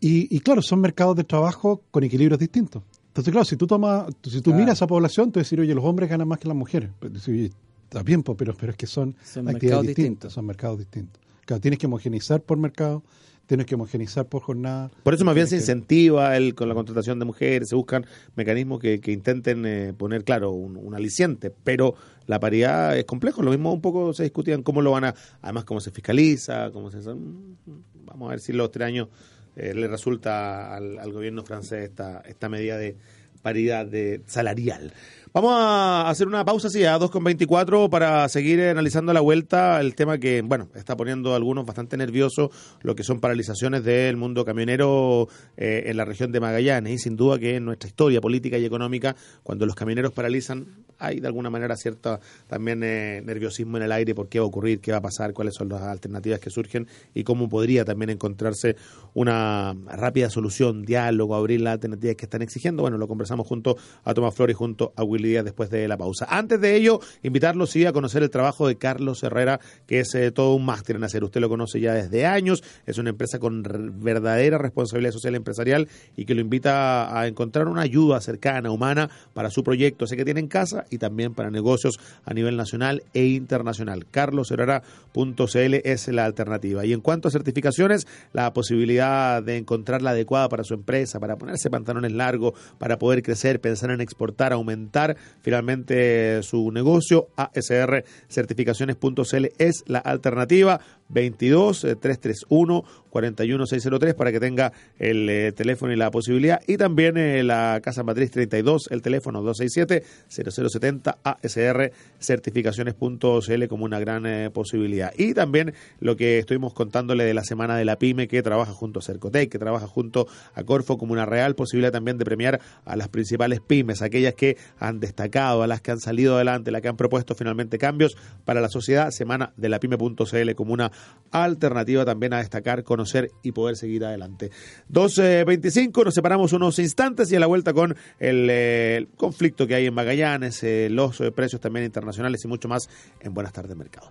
[0.00, 2.82] Y, y claro, son mercados de trabajo con equilibrios distintos.
[3.08, 4.58] Entonces, claro, si tú tomas, si tú Claro.
[4.58, 6.90] miras a esa población, tú decir, oye, los hombres ganan más que las mujeres.
[7.00, 7.50] Pues, decir, oye,
[7.84, 10.32] está bien, pues, pero, pero es que son, Son actividades mercados distintas, distintos.
[10.32, 11.22] son mercados distintos.
[11.44, 13.02] Claro, tienes que homogenizar por mercado,
[13.46, 14.90] tienes que homogenizar por jornada.
[15.02, 18.06] Por eso más bien se que- incentiva el, con la contratación de mujeres, se buscan
[18.36, 21.94] mecanismos que, que intenten eh, poner, claro, un, un aliciente, pero
[22.26, 25.64] la paridad es complejo, lo mismo un poco se discutían cómo lo van a, además
[25.64, 26.98] cómo se fiscaliza, cómo se...
[26.98, 27.56] mm,
[28.04, 29.08] Vamos a ver si los tres años
[29.58, 32.96] eh, le resulta al, al gobierno francés esta, esta medida de
[33.42, 34.92] paridad de salarial.
[35.34, 39.94] Vamos a hacer una pausa así a 2.24 para seguir analizando a la vuelta el
[39.94, 44.46] tema que, bueno, está poniendo a algunos bastante nerviosos, lo que son paralizaciones del mundo
[44.46, 46.94] camionero eh, en la región de Magallanes.
[46.94, 51.20] Y sin duda que en nuestra historia política y económica, cuando los camioneros paralizan, hay
[51.20, 54.80] de alguna manera cierta también eh, nerviosismo en el aire por qué va a ocurrir,
[54.80, 58.76] qué va a pasar, cuáles son las alternativas que surgen y cómo podría también encontrarse
[59.14, 62.82] una rápida solución, diálogo, abrir las alternativas que están exigiendo.
[62.82, 66.26] Bueno, lo conversamos junto a Tomás Flores junto a Willy Después de la pausa.
[66.30, 70.30] Antes de ello, invitarlos sí a conocer el trabajo de Carlos Herrera, que es eh,
[70.30, 71.24] todo un máster en hacer.
[71.24, 73.62] Usted lo conoce ya desde años, es una empresa con
[74.00, 79.50] verdadera responsabilidad social empresarial y que lo invita a encontrar una ayuda cercana, humana, para
[79.50, 83.26] su proyecto, sé que tiene en casa y también para negocios a nivel nacional e
[83.26, 84.06] internacional.
[84.06, 86.86] carlosherrera.cl es la alternativa.
[86.86, 91.36] Y en cuanto a certificaciones, la posibilidad de encontrar la adecuada para su empresa, para
[91.36, 95.07] ponerse pantalones largos, para poder crecer, pensar en exportar, aumentar
[95.40, 100.80] finalmente su negocio, ASR Certificaciones.cl es la alternativa.
[101.08, 106.60] 22 eh, 331 41603 para que tenga el eh, teléfono y la posibilidad.
[106.66, 113.98] Y también eh, la casa matriz 32 el teléfono 267 0070 ASR certificaciones.cl como una
[113.98, 115.12] gran eh, posibilidad.
[115.16, 119.00] Y también lo que estuvimos contándole de la semana de la pyme que trabaja junto
[119.00, 122.96] a Cercotec que trabaja junto a Corfo como una real posibilidad también de premiar a
[122.96, 126.88] las principales pymes aquellas que han destacado a las que han salido adelante las que
[126.88, 129.10] han propuesto finalmente cambios para la sociedad.
[129.10, 130.90] Semana de la pyme.cl como una
[131.30, 134.50] alternativa también a destacar, conocer y poder seguir adelante.
[134.90, 139.86] 2.25, nos separamos unos instantes y a la vuelta con el, eh, conflicto que hay
[139.86, 142.88] en Magallanes, eh, los eh, precios también internacionales y mucho más
[143.20, 144.10] en Buenas tardes Mercado.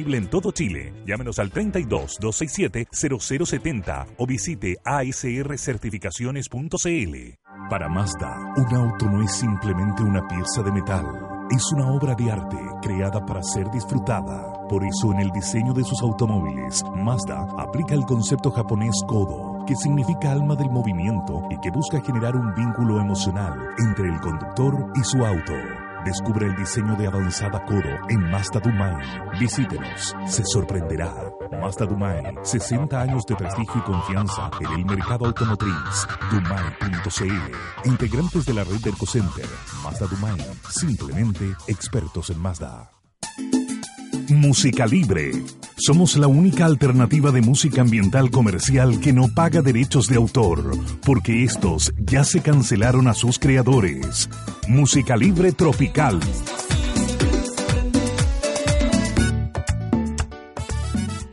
[0.09, 0.93] en todo Chile.
[1.05, 7.37] Llámenos al 32 267 0070 o visite asrcertificaciones.cl.
[7.69, 11.05] Para Mazda, un auto no es simplemente una pieza de metal.
[11.49, 14.67] Es una obra de arte creada para ser disfrutada.
[14.67, 19.75] Por eso en el diseño de sus automóviles, Mazda aplica el concepto japonés Kodo, que
[19.75, 25.03] significa alma del movimiento y que busca generar un vínculo emocional entre el conductor y
[25.03, 25.80] su auto.
[26.05, 28.95] Descubre el diseño de avanzada Kodo en Mazda Dumai.
[29.39, 31.13] Visítenos, se sorprenderá.
[31.61, 36.07] Mazda Dumai, 60 años de prestigio y confianza en el mercado automotriz.
[36.31, 37.87] Dumai.cl.
[37.87, 39.45] Integrantes de la red del Center.
[39.83, 40.37] Mazda Dumai,
[40.69, 42.89] simplemente expertos en Mazda.
[44.29, 45.31] Música Libre.
[45.77, 51.43] Somos la única alternativa de música ambiental comercial que no paga derechos de autor, porque
[51.43, 54.29] estos ya se cancelaron a sus creadores.
[54.67, 56.19] Música Libre Tropical.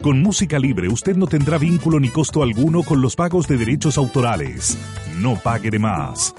[0.01, 3.99] Con Música Libre usted no tendrá vínculo ni costo alguno con los pagos de derechos
[3.99, 4.79] autorales.
[5.19, 6.35] No pague de más.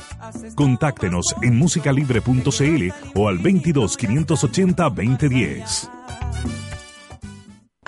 [0.56, 5.99] Contáctenos en musicalibre.cl o al 22 580 2010.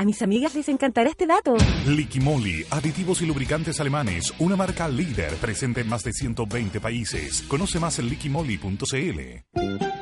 [0.00, 1.54] A mis amigas les encantará este dato.
[1.86, 7.42] Liquimoli, aditivos y lubricantes alemanes, una marca líder presente en más de 120 países.
[7.42, 9.99] Conoce más en liquimoli.cl.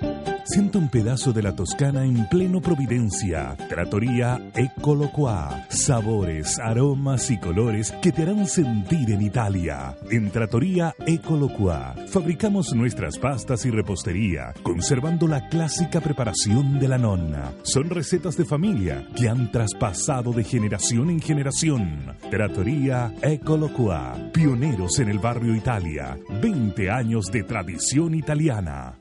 [0.50, 3.54] Sienta un pedazo de la Toscana en pleno Providencia.
[3.68, 5.66] Trattoria Ecoloqua.
[5.68, 9.94] Sabores, aromas y colores que te harán sentir en Italia.
[10.10, 17.52] En Trattoria Ecoloqua fabricamos nuestras pastas y repostería, conservando la clásica preparación de la nonna.
[17.62, 22.16] Son recetas de familia que han traspasado de generación en generación.
[22.30, 24.16] Trattoria Ecoloqua.
[24.32, 26.18] Pioneros en el barrio Italia.
[26.40, 28.98] 20 años de tradición italiana.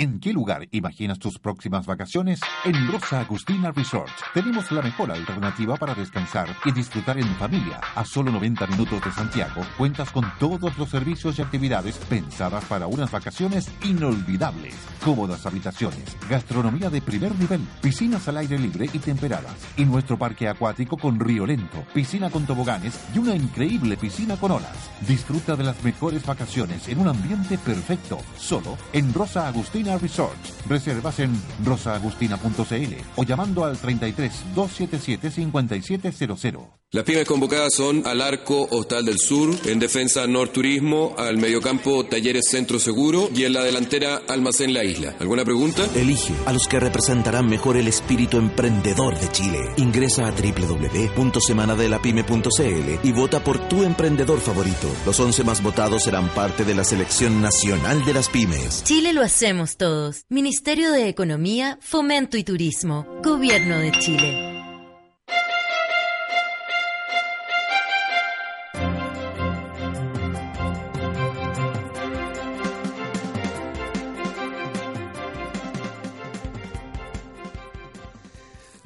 [0.00, 2.40] ¿En qué lugar imaginas tus próximas vacaciones?
[2.64, 7.82] En Rosa Agustina Resort tenemos la mejor alternativa para descansar y disfrutar en familia.
[7.94, 12.86] A solo 90 minutos de Santiago, cuentas con todos los servicios y actividades pensadas para
[12.86, 14.74] unas vacaciones inolvidables.
[15.04, 19.54] Cómodas habitaciones, gastronomía de primer nivel, piscinas al aire libre y temperadas.
[19.76, 24.52] Y nuestro parque acuático con río lento, piscina con toboganes y una increíble piscina con
[24.52, 24.90] olas.
[25.06, 30.38] Disfruta de las mejores vacaciones en un ambiente perfecto, solo en Rosa Agustina Resort.
[30.68, 31.32] Reservas en
[31.64, 36.79] rosaagustina.cl o llamando al 33 277 5700.
[36.92, 42.04] Las pymes convocadas son al Arco Hostal del Sur, en Defensa Nord Turismo, al Mediocampo
[42.04, 45.14] Talleres Centro Seguro y en la delantera Almacén La Isla.
[45.20, 45.88] ¿Alguna pregunta?
[45.94, 49.60] Elige a los que representarán mejor el espíritu emprendedor de Chile.
[49.76, 54.88] Ingresa a www.semanadelapyme.cl y vota por tu emprendedor favorito.
[55.06, 58.82] Los 11 más votados serán parte de la selección nacional de las pymes.
[58.82, 60.24] Chile lo hacemos todos.
[60.28, 63.06] Ministerio de Economía, Fomento y Turismo.
[63.22, 64.49] Gobierno de Chile.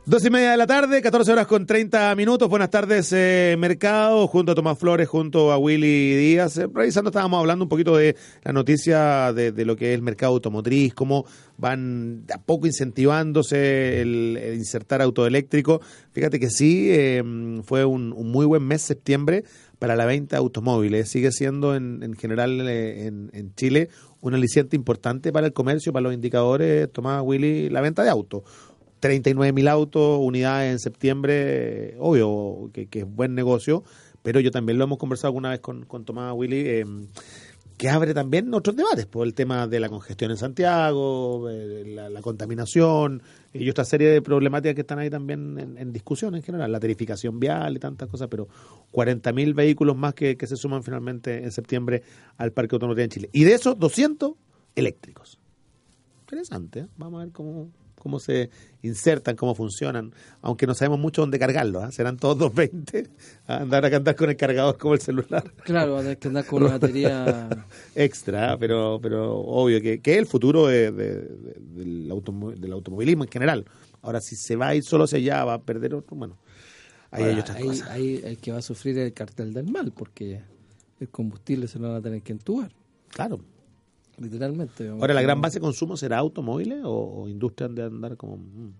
[0.07, 2.47] Dos y media de la tarde, 14 horas con 30 minutos.
[2.51, 6.59] Buenas tardes, eh, Mercado, junto a Tomás Flores, junto a Willy Díaz.
[6.59, 10.35] Eh, revisando, estábamos hablando un poquito de la noticia de, lo que es el mercado
[10.35, 11.25] automotriz, cómo
[11.57, 15.81] van a poco incentivándose el, insertar auto eléctrico.
[16.13, 17.23] Fíjate que sí, eh,
[17.65, 19.45] fue un, un, muy buen mes septiembre
[19.79, 21.09] para la venta de automóviles.
[21.09, 23.89] Sigue siendo en, en general eh, en, en Chile
[24.21, 28.43] un aliciente importante para el comercio, para los indicadores, Tomás Willy, la venta de autos
[29.05, 33.85] 39 mil autos, unidades en septiembre, obvio que, es buen negocio,
[34.23, 36.63] pero yo también lo hemos conversado alguna vez con, con Tomás Willy.
[36.65, 36.87] Eh,
[37.77, 42.23] que abre también otros debates, por el tema de la congestión en Santiago, eh, la,
[42.23, 46.81] contaminación y otra serie de problemáticas que están ahí también en, discusión en general, la
[46.81, 48.49] tarificación vial y tantas cosas, pero
[48.91, 52.03] 40.000 vehículos más que, que se suman finalmente en septiembre
[52.39, 53.31] al Parque Automotriz en Chile.
[53.33, 54.33] Y de esos, 200
[54.77, 55.39] eléctricos.
[56.21, 56.87] Interesante, ¿eh?
[56.97, 57.71] vamos a ver cómo,
[58.05, 58.51] cómo se
[58.83, 60.13] insertan, cómo funcionan,
[60.43, 61.91] aunque no sabemos mucho dónde cargarlos, ¿ah?
[61.91, 63.09] serán todos 220,
[63.47, 65.43] a andar a andar con el cargador como el celular.
[65.65, 67.49] Claro, tener que andar con una batería
[67.97, 68.59] extra, ¿ah?
[68.59, 73.25] pero pero obvio que, que es el futuro de- de- de- del, automo- del automovilismo
[73.25, 73.65] en general.
[74.03, 76.37] Ahora, si se va a ir solo hacia allá, va a perder otro, bueno,
[77.11, 77.89] ahí hay Ahora, otras ahí- cosas.
[77.91, 80.43] ahí el que va a sufrir el cartel del mal, porque
[81.01, 82.71] el combustible se lo van a tener que entubar,
[83.09, 83.41] Claro.
[84.19, 84.89] Literalmente.
[84.89, 88.37] Ahora, ¿la gran base de consumo será automóviles o, o industria de andar como...
[88.37, 88.75] mm, mm,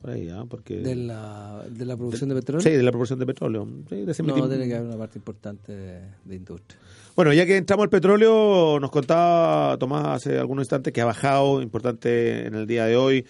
[0.00, 0.44] por ahí, ¿ah?
[0.48, 0.78] Porque...
[0.78, 2.62] de la, de la producción de petróleo.
[2.62, 3.68] Sí, de la proporción de petróleo.
[3.88, 6.78] Sí, de no, tiene que haber una parte importante de, de industria.
[7.16, 11.60] Bueno, ya que entramos al petróleo, nos contaba Tomás hace algunos instantes que ha bajado
[11.60, 13.26] importante en el día de hoy.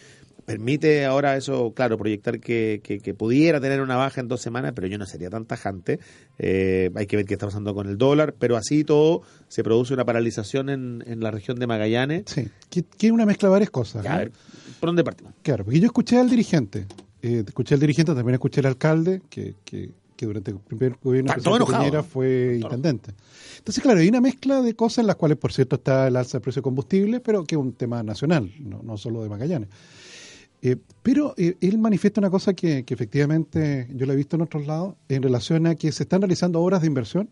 [0.48, 4.72] Permite ahora eso, claro, proyectar que, que, que pudiera tener una baja en dos semanas,
[4.74, 6.00] pero yo no sería tan tajante.
[6.38, 9.92] Eh, hay que ver qué está pasando con el dólar, pero así todo se produce
[9.92, 12.22] una paralización en, en la región de Magallanes.
[12.26, 14.02] Sí, que, es una mezcla de varias cosas.
[14.02, 14.16] Ya, ¿no?
[14.16, 14.32] a ver,
[14.80, 15.34] ¿por dónde partimos?
[15.42, 16.86] Claro, porque yo escuché al dirigente,
[17.20, 21.30] eh, escuché al dirigente, también escuché al alcalde, que, que, que durante el primer gobierno.
[21.66, 23.12] Piñera fue intendente.
[23.58, 26.38] Entonces, claro, hay una mezcla de cosas en las cuales, por cierto, está el alza
[26.38, 29.68] del precio de combustible, pero que es un tema nacional, no, no solo de Magallanes.
[30.60, 34.42] Eh, pero eh, él manifiesta una cosa que, que efectivamente yo la he visto en
[34.42, 37.28] otros lados, en relación a que se están realizando obras de inversión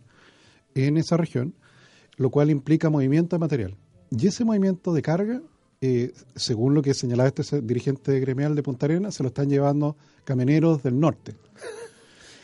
[0.75, 1.55] en esa región,
[2.17, 3.77] lo cual implica movimiento de material.
[4.11, 5.43] Y ese movimiento de carga,
[5.81, 9.49] eh, según lo que señalaba este se- dirigente gremial de Punta Arenas, se lo están
[9.51, 11.35] llevando camioneros del norte.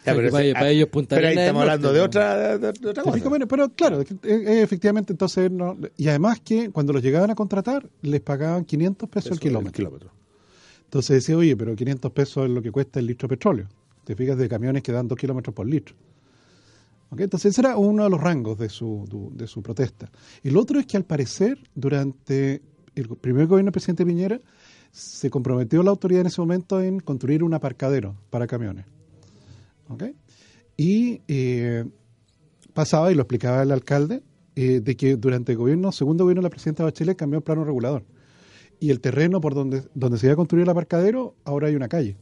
[0.05, 2.05] Ya, O sea, que ese- para- para ellos Punta pero ahí estamos hablando de ¿no?
[2.07, 3.47] otra, de, de otra ¿Te cosa.
[3.47, 8.21] pero claro, eh, efectivamente, entonces, no- y además que cuando los llegaban a contratar, les
[8.21, 9.68] pagaban 500 pesos Eso, el kilómetro.
[9.68, 10.21] el kilómetro.
[10.92, 13.66] Entonces decía, oye, pero 500 pesos es lo que cuesta el litro de petróleo.
[14.05, 15.94] Te fijas de camiones que dan 2 kilómetros por litro.
[17.09, 17.20] ¿Ok?
[17.20, 20.11] Entonces ese era uno de los rangos de su, de su protesta.
[20.42, 22.61] Y lo otro es que al parecer, durante
[22.94, 24.38] el primer gobierno del presidente Piñera,
[24.90, 28.85] se comprometió la autoridad en ese momento en construir un aparcadero para camiones.
[29.88, 30.05] ¿Ok?
[30.76, 31.87] Y eh,
[32.74, 34.22] pasaba, y lo explicaba el alcalde,
[34.57, 37.64] eh, de que durante el gobierno, segundo gobierno de la presidenta Bachelet cambió el plano
[37.64, 38.05] regulador.
[38.83, 41.88] Y el terreno por donde, donde se iba a construir el aparcadero, ahora hay una
[41.88, 42.16] calle.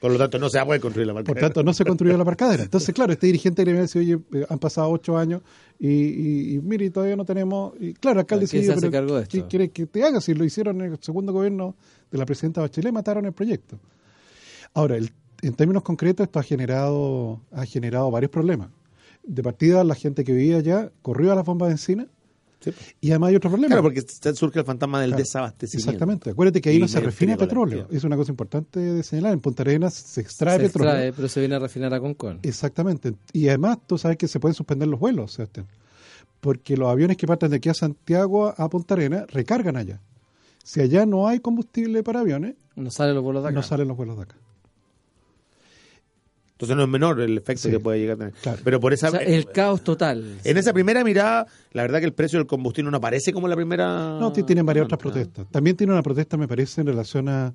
[0.00, 1.26] Por lo tanto, no se va a poder construir la marca.
[1.32, 2.62] Por tanto, no se construyó la aparcadera.
[2.62, 5.42] Entonces, claro, este dirigente gremial dice, oye, eh, han pasado ocho años
[5.78, 7.74] y, y, y mire, y todavía no tenemos...
[7.80, 9.48] Y claro, el alcalde ¿Quién dice, se hace pero cargo de ¿qué esto?
[9.48, 10.20] quiere que te haga?
[10.20, 11.74] Si lo hicieron en el segundo gobierno
[12.10, 13.78] de la presidenta Bachelet, mataron el proyecto.
[14.74, 15.10] Ahora, el-
[15.42, 18.70] en términos concretos, esto ha generado, ha generado varios problemas.
[19.24, 22.06] De partida, la gente que vivía allá corrió a las bombas de encina
[22.60, 22.72] Sí.
[23.00, 23.68] y además hay otro problema.
[23.68, 24.02] Claro, porque
[24.34, 25.22] surge el fantasma del Claro.
[25.22, 25.90] desabastecimiento.
[25.90, 26.30] Exactamente.
[26.30, 27.86] Acuérdate que ahí Y no se refina petróleo.
[27.90, 29.32] Es una cosa importante de señalar.
[29.34, 30.92] En Punta Arenas se extrae se petróleo.
[30.92, 32.40] extrae, pero se viene a refinar a Concón.
[32.42, 33.14] Exactamente.
[33.32, 35.66] Y además tú sabes que se pueden suspender los vuelos, Sebastián.
[36.40, 40.00] Porque los aviones que parten de aquí a Santiago a Punta Arenas recargan allá.
[40.64, 43.54] Si allá no hay combustible para aviones, No salen los vuelos de acá.
[43.56, 44.36] no salen los vuelos de acá.
[46.58, 47.70] Entonces no es menor el efecto Sí.
[47.70, 48.32] que puede llegar a tener.
[48.42, 48.58] Claro.
[48.64, 50.38] Pero por esa, O sea, el caos total.
[50.42, 53.54] en esa primera mirada, la verdad que el precio del combustible no aparece como la
[53.54, 54.18] primera.
[54.18, 55.46] No, ti- tienen varias otras protestas.
[55.52, 57.54] También tiene una protesta, me parece, en relación a,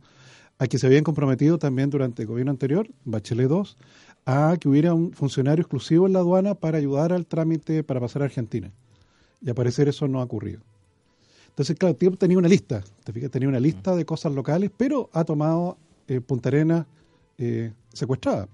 [0.57, 3.77] a que se habían comprometido también durante el gobierno anterior, Bachelet 2,
[4.25, 8.21] a que hubiera un funcionario exclusivo en la aduana para ayudar al trámite para pasar
[8.21, 8.71] a Argentina.
[9.41, 10.61] Y al parecer eso no ha ocurrido.
[11.49, 15.25] Entonces, claro, tenía una lista, te fijas, tenía una lista de cosas locales, pero ha
[15.25, 16.85] tomado eh, Punta Arenas
[17.37, 18.47] eh, secuestrada.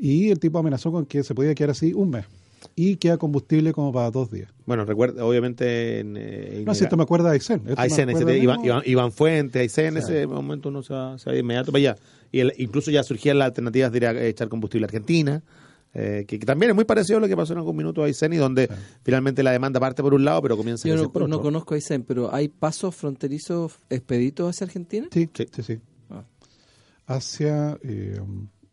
[0.00, 2.24] Y el tipo amenazó con que se podía quedar así un mes.
[2.76, 4.50] Y queda combustible como para dos días.
[4.66, 6.00] Bueno, recuerda, obviamente.
[6.00, 7.62] En, eh, No, si esto me acuerda de Aysén.
[7.76, 11.36] Aysén, Iván, no, Iván, Iván Fuentes, Aysén, en ese momento uno se va, se va
[11.36, 11.96] inmediato para allá.
[12.32, 15.42] Y el- incluso ya surgían las alternativas de ir a echar combustible a Argentina,
[15.94, 18.06] eh, que, que también es muy parecido a lo que pasó en algún minuto a
[18.06, 18.68] Aysén y donde
[19.02, 21.36] finalmente la demanda parte por un lado, pero comienza a Yo crecer no, por no
[21.36, 21.42] otro.
[21.42, 25.08] conozco a Aysén, pero ¿hay pasos fronterizos expeditos hacia Argentina?
[25.12, 25.46] Sí, Sí.
[25.54, 25.78] sí, sí.
[26.10, 26.22] Ah.
[27.06, 28.20] Hacia, eh,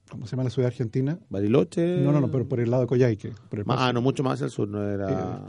[0.09, 1.19] ¿cómo se llama la ciudad argentina?
[1.29, 1.97] Bariloche.
[2.01, 3.33] No, no, no, pero por el lado de Coyhaique.
[3.49, 5.41] Por el ah, no, mucho más al sur, no era.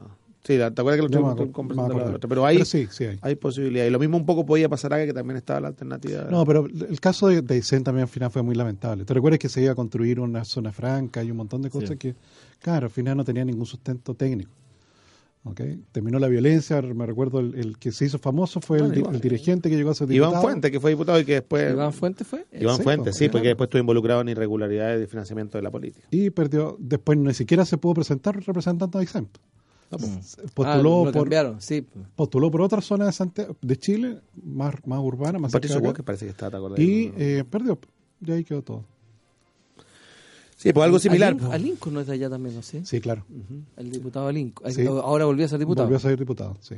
[0.45, 2.29] sí, ¿te acuerdas que lo No estuvimos conversando la otra?
[2.29, 3.19] Pero hay, Pero sí, sí hay.
[3.21, 3.85] hay posibilidad.
[3.87, 6.25] Y lo mismo un poco podía pasar acá, que también estaba la alternativa.
[6.31, 9.05] No, pero el caso de, de Aysén también al final fue muy lamentable.
[9.05, 11.97] ¿Te recuerdas que se iba a construir una zona franca y un montón de cosas
[11.97, 12.15] que,
[12.61, 14.51] claro, al final no tenía ningún sustento técnico?
[15.45, 15.61] ¿Ok?
[15.93, 19.01] Terminó la violencia, me recuerdo el, el que se hizo famoso fue el, Bueno, di-
[19.01, 19.15] igual.
[19.15, 20.33] el dirigente que llegó a ser diputado.
[20.33, 21.73] Iván Fuentes, que fue diputado y que después.
[21.73, 22.45] ¿Iván Fuentes fue?
[22.53, 25.71] Iván Sí, Fuentes, pues, sí, porque después estuvo involucrado en irregularidades de financiamiento de la
[25.71, 26.07] política.
[26.11, 29.29] Y perdió, después ni siquiera se pudo presentar representando a Aysén.
[30.55, 31.87] postuló Ah, por sí.
[32.15, 36.05] postuló por otra zona de Santiago, de Chile, más, más urbana, más Patricio de Walker
[36.05, 36.79] parece que está, ¿te acordás?
[36.79, 37.79] y eh, perdió.
[38.21, 38.85] Y ahí quedó todo.
[40.59, 41.31] Sí, pues algo similar.
[41.33, 41.51] Alinco.
[41.53, 42.63] Alinco no es de allá también, ¿no?
[42.63, 42.83] ¿Sí?
[42.85, 43.25] Sí, claro.
[43.79, 44.71] El diputado Alinco.
[44.71, 44.85] Sí.
[44.87, 45.87] Ahora volvió a ser diputado.
[45.87, 46.75] Volvió a ser diputado, sí.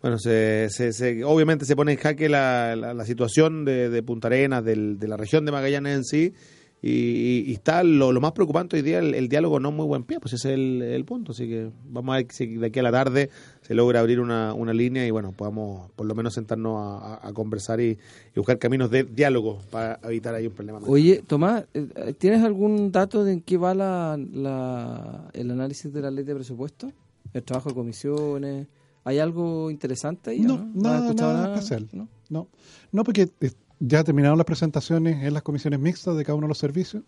[0.00, 4.02] Bueno, se, se- se- obviamente se pone en jaque la, la- la situación de, de
[4.02, 6.34] Punta Arenas, del- de la región de Magallanes en sí,
[6.80, 9.84] y, y- y está lo, lo más preocupante hoy día, el, el diálogo no muy
[9.86, 12.66] buen pie, pues ese es el, el punto, así que vamos a ver si de
[12.68, 13.30] aquí a la tarde
[13.62, 17.28] se logra abrir una, una línea y bueno, podamos por lo menos sentarnos a, a-
[17.28, 20.78] a conversar y, y buscar caminos de diálogo para evitar ahí un problema.
[20.80, 20.88] más.
[20.88, 26.00] Oye, Tomás, eh, ¿tienes algún dato de en qué va la, la- el análisis de
[26.00, 26.92] la ley de presupuesto?
[27.34, 28.66] ¿El trabajo de comisiones?
[29.04, 30.40] ¿Hay algo interesante ahí?
[30.40, 30.64] No, no?
[30.64, 31.54] ¿No has nada, escuchado nada nada?
[31.58, 31.88] especial.
[31.92, 32.08] ¿No?
[32.30, 32.48] No,
[32.92, 33.50] no porque eh,
[33.80, 37.02] ya terminaron las presentaciones en las comisiones mixtas de cada uno de los servicios.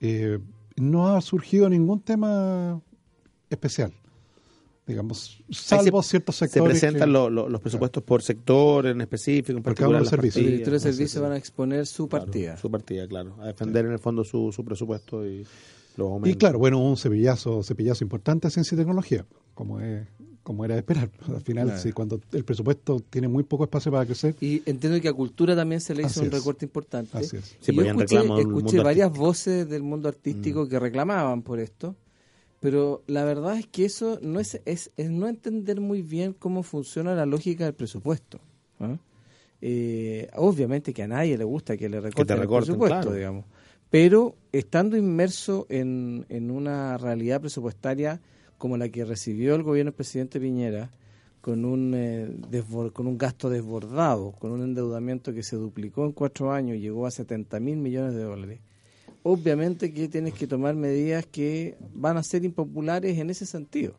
[0.00, 0.38] Eh,
[0.76, 2.80] no ha surgido ningún tema
[3.48, 3.92] especial,
[4.86, 6.78] digamos, salvo ciertos Se sectores.
[6.80, 9.98] presentan que- lo- lo- los presupuestos por sector en específico, en Por cada uno particular
[9.98, 10.42] de los servicios.
[10.44, 12.56] Los directores de no sé servicio si- van a exponer su Claro, partida.
[12.58, 13.36] su partida, claro.
[13.40, 15.46] A defender en el fondo su, su presupuesto y
[15.96, 16.30] los aumentos.
[16.30, 19.24] Y claro, bueno, un cepillazo, cepillazo importante a ciencia y tecnología,
[19.54, 20.06] como es,
[20.46, 21.10] como era de esperar.
[21.28, 21.80] Al final, Claro.
[21.82, 25.56] sí, cuando el presupuesto tiene muy poco espacio para crecer, Y entiendo que a Cultura
[25.56, 26.32] también se le hizo Así un es.
[26.34, 27.18] recorte importante.
[27.18, 27.56] Así es.
[27.60, 29.26] Sí, Y pues yo escuché, escuché varias artístico.
[29.26, 30.68] voces del mundo artístico Mm.
[30.68, 31.96] que reclamaban por esto,
[32.60, 36.62] pero la verdad es que eso no es, es, es no entender muy bien cómo
[36.62, 38.38] funciona la lógica del presupuesto.
[38.78, 38.96] ¿ah?
[39.60, 43.16] Eh, obviamente que a nadie le gusta que le recorten, recorten, el presupuesto, claro.
[43.16, 43.44] digamos.
[43.90, 48.20] Pero estando inmerso en, en una realidad presupuestaria
[48.58, 50.90] como la que recibió el gobierno del presidente Piñera,
[51.40, 52.28] con un, eh,
[52.92, 57.06] con un gasto desbordado, con un endeudamiento que se duplicó en cuatro años y llegó
[57.06, 58.60] a 70 mil millones de dólares,
[59.22, 63.94] obviamente que tienes que tomar medidas que van a ser impopulares en ese sentido.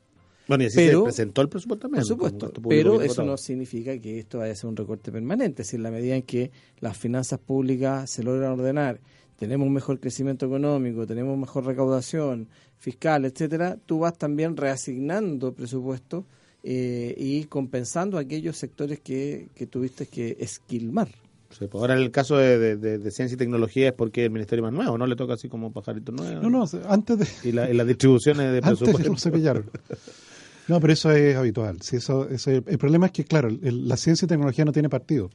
[0.48, 2.02] Bueno, y así Pero- se presentó el presupuesto también.
[2.02, 5.64] Por supuesto, pero eso no significa que esto vaya a ser un recorte permanente.
[5.64, 9.00] Si en la medida en que las finanzas públicas se logran ordenar,
[9.38, 12.48] tenemos un mejor crecimiento económico, tenemos mejor recaudación
[12.80, 16.26] fiscal, etcétera, tú vas también reasignando presupuesto
[16.64, 21.08] eh, y compensando aquellos sectores que, que tuviste que esquilmar.
[21.50, 24.26] Sí, pues ahora en el caso de, de- de- de ciencia y tecnología es porque
[24.26, 25.08] el ministerio más nuevo, ¿no?
[25.08, 26.42] Le toca así como pajarito nuevo.
[26.42, 29.12] no, no, antes de, Y, la- y las distribuciones de antes presupuesto.
[29.14, 29.72] lo cepillaron.
[30.68, 31.82] No, pero eso es habitual.
[31.82, 34.90] Sí, eso, ese- el problema es que, claro, el- la ciencia y tecnología no tiene
[34.90, 35.30] partido.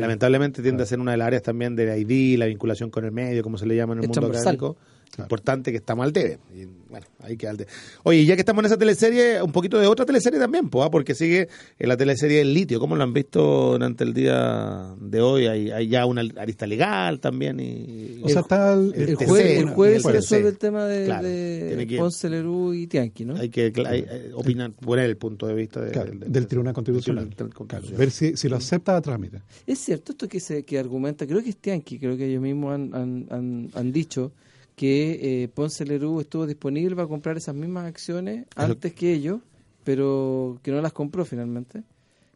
[0.00, 3.04] Lamentablemente tiende a ser una de las áreas también de la ID, la vinculación con
[3.04, 4.76] el medio, como se le llama en el Es mundo transversal.
[5.16, 6.38] Importante que estamos al debe.
[6.54, 7.70] Y, bueno, hay que al debe.
[8.04, 10.86] Oye, y ya que estamos en esa teleserie, un poquito de otra teleserie también, pues,
[10.86, 10.90] ¿ah?
[10.90, 11.48] porque sigue
[11.78, 12.78] en la teleserie El Litio.
[12.78, 15.46] ¿Cómo lo han visto durante el día de hoy?
[15.46, 17.58] Hay, hay ya una arista legal también.
[17.58, 20.84] Y, o sea, está el, El, El jueves, el jueves el se resuelve el tema
[20.86, 23.36] de, Claro, de tiene que- Ponce, Lerú y Tianqui, ¿no?
[23.36, 26.74] hay que hay- hay- opinar, poner el punto de vista de- claro, del, del Tribunal
[26.74, 27.24] Constitucional.
[27.28, 27.98] Tribunal Claro, Constitucional.
[27.98, 29.40] ver si, si lo acepta a trámite.
[29.66, 32.74] Es cierto esto que se que argumenta, creo que es Tianqui, creo que ellos mismos
[32.74, 34.32] han, han, han, han dicho
[34.78, 39.40] que eh, Ponce Lerú estuvo disponible para comprar esas mismas acciones antes que ellos,
[39.84, 41.82] pero que no las compró finalmente.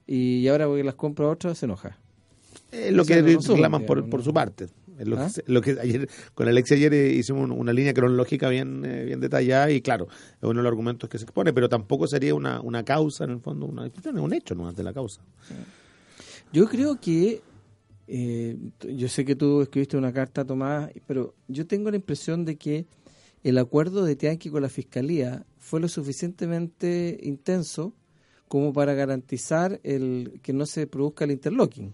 [0.07, 1.97] Y ahora porque las compra otra se enoja.
[2.73, 4.25] Es lo que resumen, reclaman por, digamos, por ¿no?
[4.25, 4.67] su parte.
[4.99, 5.25] Lo, ¿Ah?
[5.27, 8.85] que, se- lo que ayer, con Alexia ayer eh, hicimos un- una línea cronológica bien,
[8.85, 12.07] eh, bien detallada y claro, es uno de los argumentos que se expone, pero tampoco
[12.09, 14.93] sería una, una causa en el fondo, una discusión, es un hecho no de la
[14.93, 15.21] causa.
[16.53, 17.41] Yo creo que,
[18.09, 18.57] eh,
[18.95, 22.87] yo sé que tú escribiste una carta, Tomás, pero yo tengo la impresión de que
[23.45, 27.93] el acuerdo de Tianqui con la Fiscalía fue lo suficientemente intenso
[28.49, 31.93] como para garantizar el que no se produzca el interlocking,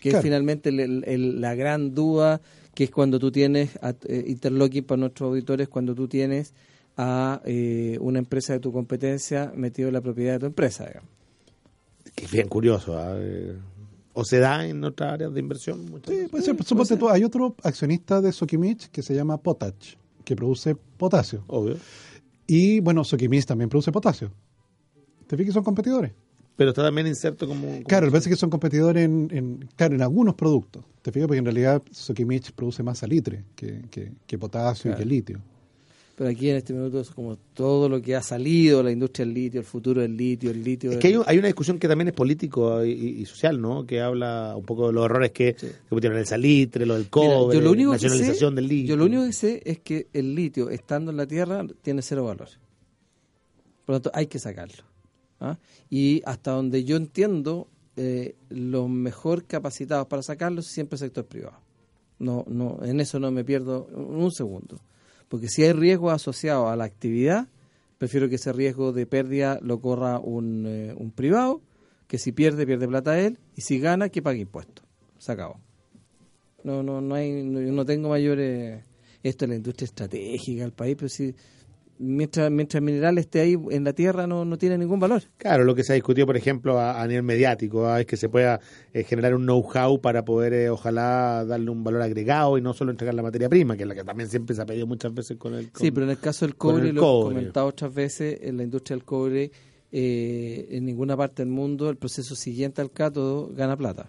[0.00, 0.18] que Claro.
[0.18, 2.40] es finalmente el- el- el- la gran duda,
[2.74, 6.54] que es cuando tú tienes a- eh, interlocking para nuestros auditores, cuando tú tienes
[6.96, 10.86] a eh, una empresa de tu competencia metido en la propiedad de tu empresa.
[10.86, 11.10] digamos.
[12.14, 12.96] Que es bien curioso.
[12.96, 13.14] ¿ah?
[13.18, 13.56] Eh,
[14.14, 15.84] O se da en otras áreas de inversión.
[15.90, 16.56] muchas Sí, puede ser.
[16.64, 21.44] Suponte tú, hay otro accionista de Sokimich que se llama Potach, que produce potasio.
[21.48, 21.76] Obvio.
[22.46, 24.30] Y bueno, Sokimich también produce potasio.
[25.26, 26.12] ¿Te fijas que son competidores?
[26.56, 27.66] Pero está también inserto como...
[27.66, 30.84] como- Claro, lo que son competidores en, en- claro, en algunos productos.
[31.02, 31.26] ¿Te fijas?
[31.26, 35.40] Porque en realidad Sokimich produce más salitre que, que, que potasio y que litio.
[36.16, 39.34] Pero aquí en este minuto es como todo lo que ha salido, la industria del
[39.34, 40.92] litio, el futuro del litio, el litio...
[40.92, 43.84] Es que hay, un- hay una discusión que también es político y, social, ¿no?
[43.84, 45.66] Que habla un poco de los errores que Sí.
[45.90, 48.90] que el salitre, lo del Mira, cobre, yo lo único que sé- nacionalización del litio.
[48.90, 52.24] Yo lo único que sé es que el litio, estando en la Tierra, tiene cero
[52.24, 52.48] valor.
[53.84, 54.84] Por lo tanto, hay que sacarlo.
[55.40, 55.58] ¿ah?
[55.90, 61.24] Y hasta donde yo entiendo, eh, los mejor capacitados para sacarlo es siempre el sector
[61.26, 61.58] privado.
[62.20, 64.78] No, no, en eso no me pierdo un segundo.
[65.28, 67.48] Porque si hay riesgo asociado a la actividad,
[67.98, 71.62] prefiero que ese riesgo de pérdida lo corra un, eh, un privado,
[72.06, 74.84] que si pierde, pierde plata él, y si gana, que pague impuestos.
[75.18, 75.58] Se acabó.
[76.62, 78.82] No, no, no hay, no, yo no tengo mayores.
[79.22, 81.34] Esto es la industria estratégica del país, pero si
[81.98, 85.22] mientras, mientras el mineral esté ahí en la tierra no, no tiene ningún valor.
[85.36, 88.00] Claro, lo que se ha discutido, por ejemplo, a, a nivel mediático, ¿ah?
[88.00, 88.60] es que se pueda
[88.92, 92.90] eh, generar un know-how para poder, eh, ojalá, darle un valor agregado y no solo
[92.90, 95.36] entregar la materia prima, que es la que también siempre se ha pedido muchas veces
[95.36, 95.70] con el.
[95.74, 97.34] Sí, pero en el caso del con cobre, lo cobre.
[97.36, 99.50] comentado otras veces, en la industria del cobre,
[99.92, 104.08] eh, en ninguna parte del mundo el proceso siguiente al cátodo gana plata.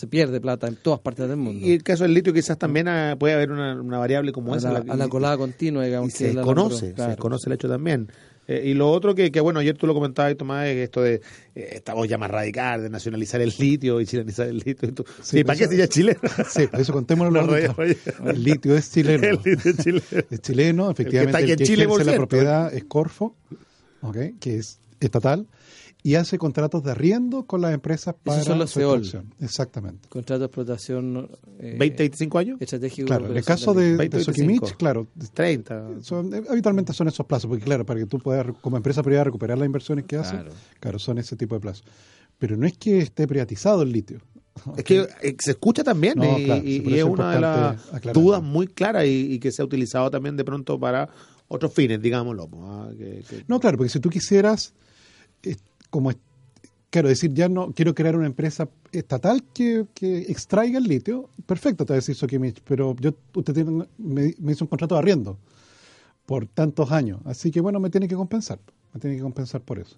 [0.00, 1.66] se pierde plata en todas partes del mundo.
[1.66, 4.56] Y el caso del litio quizás también ah, puede haber una, una variable como a,
[4.56, 4.72] esa.
[4.72, 6.08] la, la- a la colada continua, digamos.
[6.08, 8.10] y que se desconoce, se desconoce el hecho también.
[8.48, 11.20] Eh, y lo otro que, que, bueno, ayer tú lo comentabas, Tomás, es esto de
[11.54, 14.88] eh, esta voz ya más radical, de nacionalizar el litio y chilenizar el litio.
[14.88, 16.18] y tú- Sí, ¿para qué si ya es chileno?
[16.48, 17.46] Sí, por eso contémoslo.
[17.46, 17.96] Rayé.
[18.26, 19.22] El litio es chileno.
[19.28, 20.02] El litio es chileno.
[20.30, 21.36] Es chileno, efectivamente.
[21.36, 22.26] aquí El en que, Chile, por la cierto.
[22.26, 23.36] propiedad es Corfo,
[24.02, 24.16] ¿ok?
[24.40, 25.46] que es estatal,
[26.02, 29.34] y hace contratos de arriendo con las empresas para son los su extracción.
[29.40, 30.08] Exactamente.
[30.08, 31.28] Contrato de explotación
[31.58, 33.06] eh, 20, 25 años, estratégico.
[33.06, 34.78] Claro, en el caso de, 20, de Soquimich, 25.
[34.78, 36.02] claro, 30.
[36.02, 39.24] son, eh, habitualmente son esos plazos, porque claro, para que tú puedas, como empresa privada,
[39.24, 40.52] recuperar las inversiones que haces, Claro.
[40.80, 41.84] claro, son ese tipo de plazos.
[42.38, 44.20] Pero no es que esté privatizado el litio.
[44.76, 47.34] Es que eh, se escucha también No, y, claro, y- sí, por y es una
[47.34, 51.08] de las dudas muy claras y, y que se ha utilizado también de pronto para
[51.48, 52.48] otros fines, digámoslo.
[52.48, 54.72] pues, ah, que- que- No, claro, porque si tú quisieras,
[55.42, 55.56] eh,
[55.90, 56.12] como,
[56.90, 61.84] claro, decir, ya no quiero crear una empresa estatal que, que extraiga el litio, perfecto,
[61.84, 65.38] te va a decir Sokimich, pero yo, usted tiene, me, hizo un contrato de arriendo
[66.26, 68.58] por tantos años, así que bueno, me tiene que compensar,
[68.94, 69.96] me tiene que compensar por eso.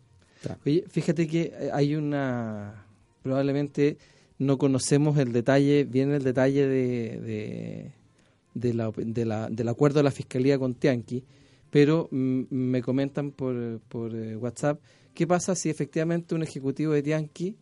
[0.66, 2.84] Oye, fíjate que eh, hay una.
[3.22, 3.96] Probablemente
[4.38, 7.92] no conocemos el detalle, bien el detalle de, de,
[8.54, 11.22] de la, de la- del acuerdo de la fiscalía con Tianqi,
[11.70, 14.80] pero me comentan por, por eh, WhatsApp
[15.14, 17.56] qué pasa si efectivamente un ejecutivo de Tianqi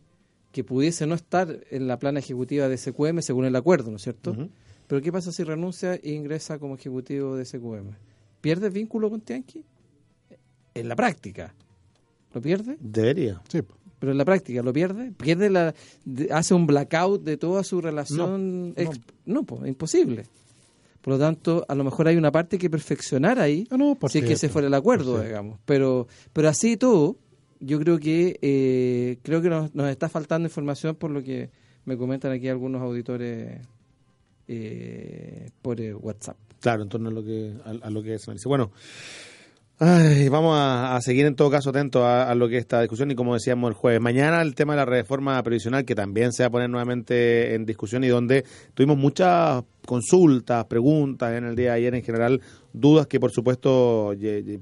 [0.51, 4.03] que pudiese no estar en la plana ejecutiva de SQM según el acuerdo, ¿no es
[4.03, 4.35] cierto?
[4.87, 7.91] Pero qué pasa si renuncia e ingresa como ejecutivo de SQM?
[8.41, 9.63] ¿Pierde el vínculo con Tianqi?
[10.73, 11.53] En la práctica.
[12.33, 12.77] ¿Lo pierde?
[12.79, 13.41] Debería.
[13.49, 13.59] Sí,
[13.99, 15.11] Pero en la práctica, ¿lo pierde?
[15.11, 15.73] ¿Pierde la,
[16.31, 18.73] hace un blackout de toda su relación?
[18.75, 20.25] ex- no, pues, imposible.
[21.01, 24.11] Por lo tanto, a lo mejor hay una parte que perfeccionar ahí, Ah, no, por
[24.11, 25.59] si es que ese fuera el acuerdo, digamos.
[25.65, 27.17] Pero, pero así y todo,
[27.61, 31.49] yo creo que eh, creo que nos, nos está faltando información por lo que
[31.85, 33.61] me comentan aquí algunos auditores
[34.47, 36.37] eh, por WhatsApp.
[36.59, 38.49] Claro, en torno a lo que, a, a lo que se analiza.
[38.49, 38.71] Bueno,
[39.79, 42.81] ay, vamos a, a seguir en todo caso atentos a, a lo que es esta
[42.81, 46.33] discusión y como decíamos el jueves, mañana el tema de la reforma previsional que también
[46.33, 48.43] se va a poner nuevamente en discusión y donde
[48.73, 52.41] tuvimos muchas consultas, preguntas en el día de ayer en general,
[52.73, 54.13] dudas que por supuesto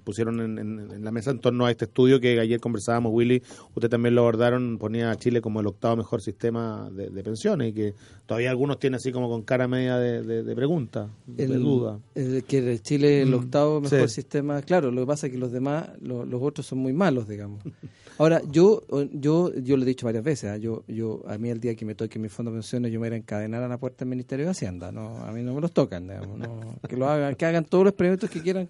[0.03, 3.41] pusieron en, en- en la mesa en torno a este estudio que ayer conversábamos, Willy,
[3.75, 7.69] usted también lo abordaron, ponía a Chile como el octavo mejor sistema de, de pensiones
[7.69, 7.93] y que
[8.25, 11.99] todavía algunos tienen así como con cara media de, de, de pregunta, de duda.
[12.15, 14.15] el que Chile el Mm, octavo mejor sí.
[14.15, 17.27] sistema claro lo que pasa es que los demás lo- los otros son muy malos
[17.27, 17.61] digamos
[18.17, 18.81] ahora yo
[19.13, 20.57] yo yo lo he dicho varias veces ¿ah?
[20.57, 23.07] yo yo a mí el día que me toque mi fondo de pensiones yo me
[23.07, 25.41] voy a ir a encadenar a la puerta del Ministerio de Hacienda no a mí
[25.43, 27.93] no me los tocan digamos, no, que lo hagan que hagan todos los
[28.29, 28.69] que quieran.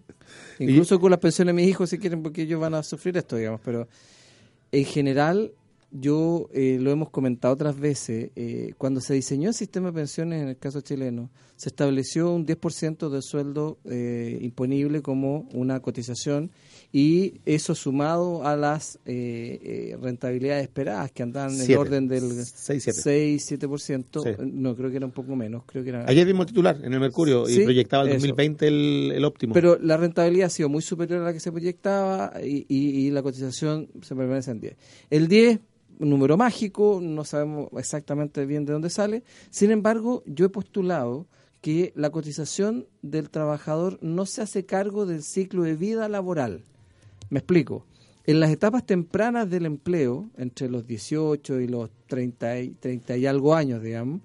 [0.59, 3.35] Incluso con las pensiones de mis hijos si quieren porque ellos van a sufrir esto
[3.35, 3.87] digamos pero
[4.71, 5.51] en general,
[5.91, 10.41] yo eh, lo hemos comentado otras veces, eh, cuando se diseñó el sistema de pensiones
[10.41, 16.51] en el caso chileno, se estableció un 10% del sueldo eh, imponible como una cotización
[16.93, 19.59] y eso sumado a las eh,
[19.91, 23.37] eh, rentabilidades esperadas que andaban en el orden del Seis, siete.
[23.57, 24.29] 6-7%, Sí.
[24.53, 26.05] no creo que era un poco menos, creo que era...
[26.07, 28.17] Ayer vimos el titular en el Mercurio y proyectaba el eso.
[28.19, 29.53] 2020 el, el óptimo.
[29.53, 33.11] Pero la rentabilidad ha sido muy superior a la que se proyectaba y, y- y
[33.11, 34.75] la cotización se permanece en 10.
[35.09, 35.59] El 10,
[35.99, 39.23] número mágico, no sabemos exactamente bien de dónde sale.
[39.49, 41.27] Sin embargo, yo he postulado
[41.61, 46.63] que la cotización del trabajador no se hace cargo del ciclo de vida laboral.
[47.29, 47.85] Me explico.
[48.25, 53.25] En las etapas tempranas del empleo, entre los 18 y los 30 y, 30 y
[53.25, 54.21] algo años, digamos,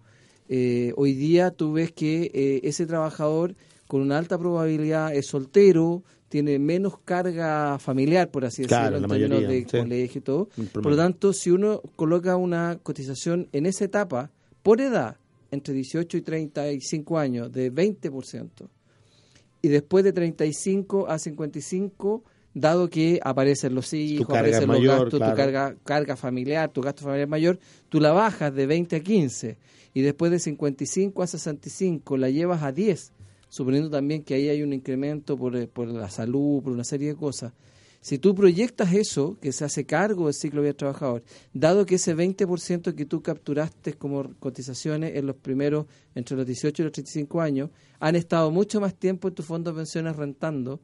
[0.49, 3.55] eh, hoy día tú ves que eh, ese trabajador
[3.87, 9.21] con una alta probabilidad es soltero, tiene menos carga familiar, por así Claro, decirlo, en
[9.21, 9.79] términos mayoría, de sí.
[9.79, 10.49] colegio y todo.
[10.73, 14.31] Por lo tanto, si uno coloca una cotización en esa etapa,
[14.63, 15.17] por edad,
[15.51, 18.49] entre 18 y 35 años, de 20%,
[19.63, 22.23] y después de 35 a 55,
[22.55, 25.33] dado que aparecen los hijos, aparecen los mayor, gastos, claro.
[25.33, 27.59] tu carga, carga familiar, tu gasto familiar mayor,
[27.89, 29.57] tú la bajas de 20 a 15
[29.95, 33.13] y después de 55 a 65 la llevas a 10.
[33.55, 37.11] Suponiendo también que ahí hay un incremento por, eh, por la salud, por una serie
[37.11, 37.53] de cosas,
[38.01, 41.87] si tú proyectas eso, que se hace cargo del ciclo de vida del trabajador, dado
[41.87, 45.87] que ese 20% que tú capturaste como cotizaciones en los primeros,
[46.17, 49.71] entre los 18 y los 35 años, han estado mucho más tiempo en tu fondo
[49.71, 50.81] de pensiones rentando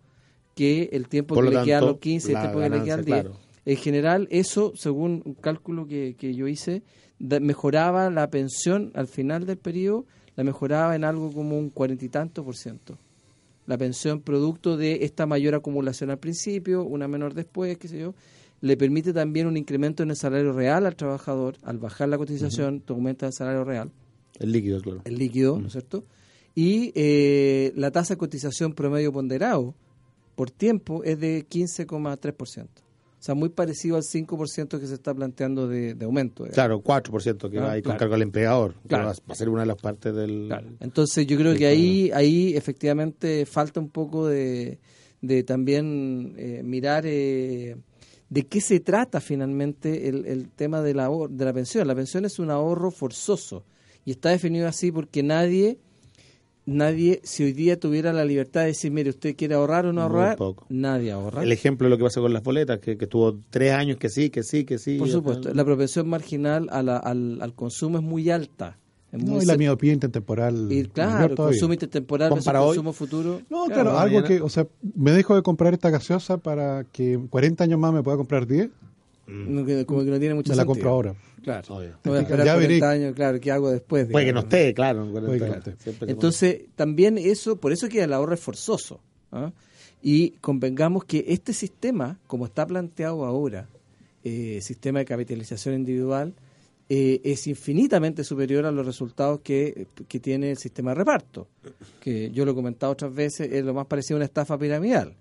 [0.54, 2.70] que el tiempo Por que le queda a tanto, los 15 y el tiempo que
[2.70, 3.22] le queda al ganancia, 10.
[3.22, 3.40] claro.
[3.64, 6.84] En general, eso, según un cálculo que, que yo hice,
[7.18, 10.06] mejoraba la pensión al final del periodo,
[10.40, 12.96] la mejoraba en algo como un cuarenta y tanto por ciento.
[13.66, 18.14] La pensión producto de esta mayor acumulación al principio, una menor después, qué sé yo,
[18.62, 21.56] le permite también un incremento en el salario real al trabajador.
[21.62, 23.90] Al bajar la cotización, tú aumentas el salario real
[24.38, 25.02] El líquido, claro.
[25.04, 26.04] el líquido, ¿no es cierto?
[26.54, 29.74] Y eh, la tasa de cotización promedio ponderado
[30.36, 32.66] por tiempo es de 15,3%.
[33.20, 36.44] O sea, muy parecido al 5% que se está planteando de, de aumento.
[36.44, 36.54] digamos.
[36.54, 37.98] Claro, 4% que Ah, va ahí con claro.
[37.98, 38.74] cargo al empleador.
[38.88, 39.04] Claro.
[39.08, 40.46] Va a ser una de las partes del...
[40.48, 40.68] Claro.
[40.80, 44.78] Entonces yo creo que ahí, ahí efectivamente falta un poco de,
[45.20, 47.76] de también eh, mirar eh,
[48.30, 51.86] de qué se trata finalmente el, el tema de la, de la pensión.
[51.86, 53.64] La pensión es un ahorro forzoso
[54.06, 55.76] y está definido así porque nadie,
[56.74, 60.02] nadie, si hoy día tuviera la libertad de decir, mire, usted quiere ahorrar o no
[60.02, 60.66] ahorrar, poco.
[60.68, 61.42] nadie ahorra.
[61.42, 64.08] El ejemplo de lo que pasa con las boletas, que, que tuvo tres años que
[64.08, 64.96] sí, que sí, que sí.
[64.98, 68.78] Por supuesto, la propensión marginal a la- al, al consumo es muy alta.
[69.12, 70.68] Es No, muy y la miopía intertemporal.
[70.70, 73.40] y claro, el consumo intertemporal versus hoy- consumo futuro.
[73.50, 76.84] No, claro, Claro, algo mañana- que, o sea, me dejo de comprar esta gaseosa para
[76.92, 78.70] que en 40 años más me pueda comprar 10,
[79.30, 80.74] No, que- como que no tiene mucho me la sentido.
[80.74, 81.14] compro ahora.
[81.42, 81.74] Claro.
[81.76, 81.90] Obvio.
[82.04, 83.04] No voy a esperar Ya 40 veré.
[83.04, 84.06] años, claro, ¿qué hago después?
[84.10, 85.04] Puede que no esté, claro.
[85.04, 85.66] en 40 Puede que no años.
[85.68, 85.82] esté.
[85.82, 89.00] Siempre se Entonces, también eso, por eso que el ahorro es forzoso.
[89.32, 89.52] ¿ah?
[90.02, 93.68] Y convengamos que este sistema, como está planteado ahora,
[94.24, 96.34] eh, sistema de capitalización individual,
[96.92, 101.46] eh, es infinitamente superior a los resultados que, que tiene el sistema de reparto.
[102.00, 105.14] Que yo lo he comentado otras veces, es lo más parecido a una estafa piramidal.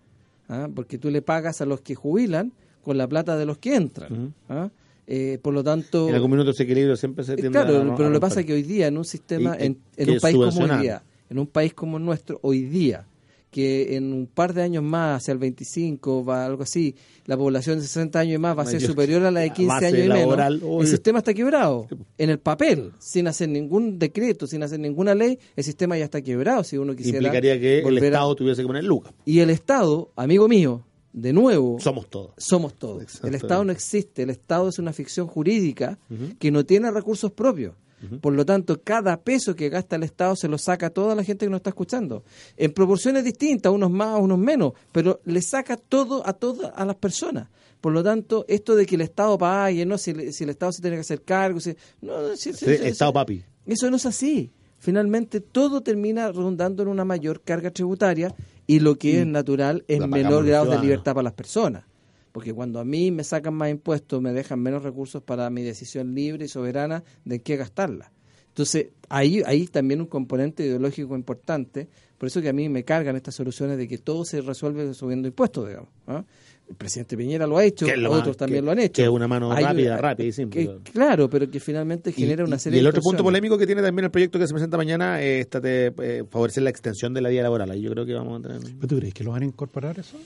[0.47, 0.67] ¿ah?
[0.73, 2.51] Porque tú le pagas a los que jubilan
[2.89, 4.33] con la plata de los que entran.
[4.49, 4.71] ¿ah?
[5.05, 6.09] Eh, por lo tanto...
[6.09, 8.47] En algún minuto ese equilibrio siempre se tiende Claro, a- pero lo que pasa es
[8.47, 11.37] que hoy día en un sistema, Y- en, en un país como hoy día, en
[11.37, 13.05] un país como el nuestro, hoy día,
[13.51, 17.77] que en un par de años más, hacia el 25, va algo así, la población
[17.79, 19.85] de 60 años y más va a ser superior a la de La 15 base
[19.87, 20.81] años y menos, obvio.
[20.81, 21.87] el sistema está quebrado.
[22.19, 26.21] En el papel, sin hacer ningún decreto, sin hacer ninguna ley, el sistema ya está
[26.21, 29.13] quebrado si uno quisiera Implicaría que el a- Estado tuviese que poner lucas.
[29.25, 30.83] Y el Estado, amigo mío,
[31.13, 32.31] de nuevo, Somos todos.
[32.37, 33.23] somos todos.
[33.23, 35.97] El Estado no existe, el Estado es una ficción jurídica
[36.39, 37.73] que no tiene recursos propios.
[38.21, 41.23] Por lo tanto, cada peso que gasta el Estado se lo saca a toda la
[41.23, 42.23] gente que nos está escuchando.
[42.55, 46.95] En proporciones distintas, unos más, unos menos, pero le saca todo a todas a las
[46.95, 47.49] personas.
[47.81, 50.81] Por lo tanto, esto de que el Estado pague, no, si, si el Estado se
[50.81, 53.43] tiene que hacer cargo, si- no, si- Sí, Estado papi.
[53.65, 54.51] eso no es así.
[54.77, 58.33] Finalmente, todo termina redundando en una mayor carga tributaria
[58.69, 61.85] y lo que es natural es menor grado de libertad para las personas.
[62.31, 66.13] Porque cuando a mí me sacan más impuestos, me dejan menos recursos para mi decisión
[66.13, 68.11] libre y soberana de qué gastarla.
[68.49, 71.87] Entonces, ahí hay también un componente ideológico importante.
[72.19, 75.27] Por eso que a mí me cargan estas soluciones de que todo se resuelve subiendo
[75.27, 75.89] impuestos, digamos.
[76.05, 76.23] ¿ah?
[76.69, 78.93] El presidente Piñera lo ha hecho, lo otros más- también que- lo han hecho.
[78.93, 81.27] que es una mano Hay rápida, rápida y simple, que- claro.
[81.29, 83.81] pero que finalmente genera Y- una serie y el de otro punto polémico que tiene
[83.81, 87.21] también el proyecto que se presenta mañana es esta de eh, favorecer la extensión de
[87.21, 87.71] la vida laboral.
[87.71, 88.61] Ahí yo creo que vamos a tener...
[88.61, 90.17] ¿Pero tú crees que lo van a incorporar eso?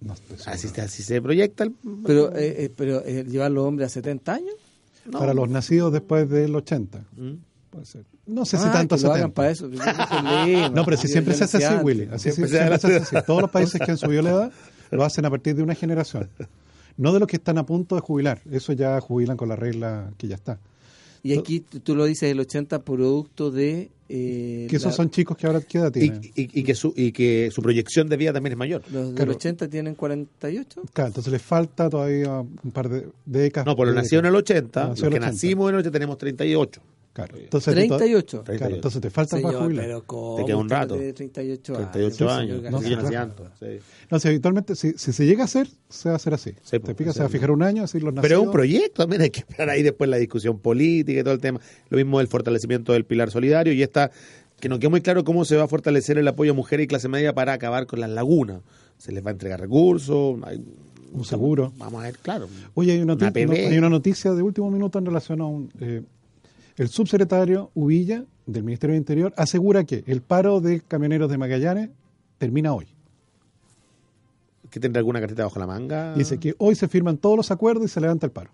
[0.00, 0.14] No.
[0.46, 1.62] Así, se- así se proyecta.
[1.64, 1.72] El,
[2.04, 4.54] Pero, eh, eh, pero eh, llevar los hombres a 70 años.
[5.12, 7.04] Para los nacidos después del 80.
[7.16, 7.34] Mm.
[7.70, 8.04] Puede ser.
[8.26, 9.16] No sé si Ah, tanto que lo 70.
[9.18, 9.68] hagan para eso.
[10.74, 11.74] No, pero si siempre se hace así.
[11.82, 12.08] Willy.
[12.10, 13.16] Así Siempre se- se se hace así.
[13.26, 14.52] Todos los países que han subido la edad
[14.90, 16.28] lo hacen a partir de una generación.
[16.96, 18.40] No de los que están a punto de jubilar.
[18.50, 20.58] Eso ya jubilan con la regla que ya está.
[21.22, 23.90] Y aquí tú, lo dices el 80 producto de...
[24.10, 26.20] eh, Que esos la- son chicos que ahora qué edad Y, tienen.
[26.22, 28.82] y- y que su, y que su proyección de vida también es mayor.
[28.92, 29.32] Los del Claro.
[29.32, 30.82] 80 tienen 48.
[30.92, 33.66] Claro, entonces les falta todavía un par de décadas.
[33.66, 34.50] No, por los de nacidos en el décadas.
[34.60, 35.32] 80, Los los que el 80.
[35.32, 36.80] nacimos en el 80 tenemos 38.
[37.14, 37.38] Claro.
[37.38, 38.42] Entonces, a ti to- 38.
[38.44, 39.84] Claro, entonces te faltan Señor, para jubilar.
[39.86, 40.96] pero ¿cómo Te queda un rato.
[40.96, 41.92] tiene 38 años.
[41.92, 42.56] 38 sí, años.
[42.56, 43.18] señor no, sí, nací claro.
[43.22, 43.86] antes, sí.
[44.10, 46.50] No, si habitualmente, si, si se llega a hacer, se va a hacer así.
[46.64, 47.12] Sí, te pues, sí.
[47.12, 48.22] se va a fijar un año, así los nacidos.
[48.28, 51.34] Pero es un proyecto también, hay que esperar ahí después la discusión política y todo
[51.34, 51.60] el tema.
[51.88, 54.10] Lo mismo el fortalecimiento del pilar solidario y esta,
[54.58, 56.86] que no queda muy claro cómo se va a fortalecer el apoyo a mujeres y
[56.88, 58.60] clase media para acabar con las lagunas.
[58.98, 60.60] Se les va a entregar recursos, hay-
[61.12, 61.72] Un seguro.
[61.76, 62.48] Vamos a ver, claro.
[62.74, 65.70] Oye, hay una, no, hay una noticia de último minuto en relación a un...
[65.80, 66.02] eh,
[66.76, 71.90] el subsecretario Uvilla, del Ministerio del Interior, asegura que el paro de camioneros de Magallanes
[72.38, 72.86] termina hoy.
[74.70, 76.14] ¿Que tendrá alguna cartita bajo la manga?
[76.14, 78.50] Dice que hoy se firman todos los acuerdos y se levanta el paro.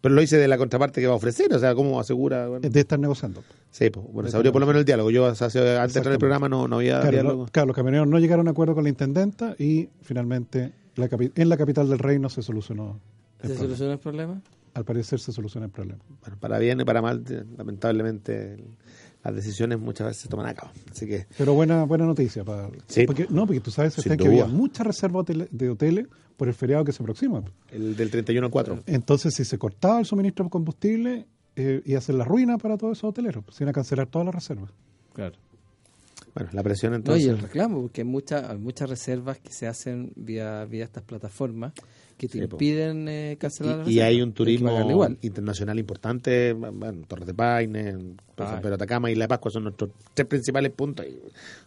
[0.00, 2.46] Pero lo hice de la contraparte que va a ofrecer, o sea, ¿cómo asegura?
[2.48, 3.42] Bueno, De estar negociando.
[3.70, 5.10] sí, pues, bueno, se abrió por lo menos el diálogo.
[5.10, 6.18] Yo hace- antes de entrar Exactamente.
[6.18, 7.46] programa no, no había Claro, diálogo.
[7.50, 11.56] claro, los camioneros no llegaron a acuerdo con la intendenta y finalmente la en la
[11.56, 13.00] capital del reino se solucionó
[13.40, 13.60] el ¿Se problema.
[13.64, 14.40] soluciona el problema?
[14.74, 16.00] Al parecer se soluciona el problema.
[16.20, 18.64] Bueno, para bien y para mal, eh, lamentablemente
[19.24, 20.70] las decisiones muchas veces se toman a cabo.
[20.90, 22.44] Así que Pero buena buena noticia.
[22.44, 23.04] Para, Sí.
[23.06, 26.06] porque, no, porque tú sabes que había muchas reservas hotele- de hoteles
[26.36, 27.42] por el feriado que se aproxima.
[27.70, 28.82] el del 31 al 4.
[28.86, 32.76] Entonces, si se cortaba el suministro de combustible, eh, iba a ser la ruina para
[32.78, 33.44] todos esos hoteleros.
[33.50, 34.70] Se iban a cancelar todas las reservas.
[35.12, 35.34] Claro.
[36.34, 37.24] Bueno, la presión No, entonces.
[37.24, 41.02] y el reclamo, porque hay, muchas hay muchas reservas que se hacen vía, vía estas
[41.02, 41.72] plataformas
[42.18, 45.16] que te Sí, impiden eh, cancelar la Y, y hay un que turismo igual.
[45.22, 47.96] internacional importante, bueno, Torres de Paine.
[48.38, 51.04] San Pedro de Atacama y La Pascua son nuestros tres principales puntos.
[51.04, 51.18] Y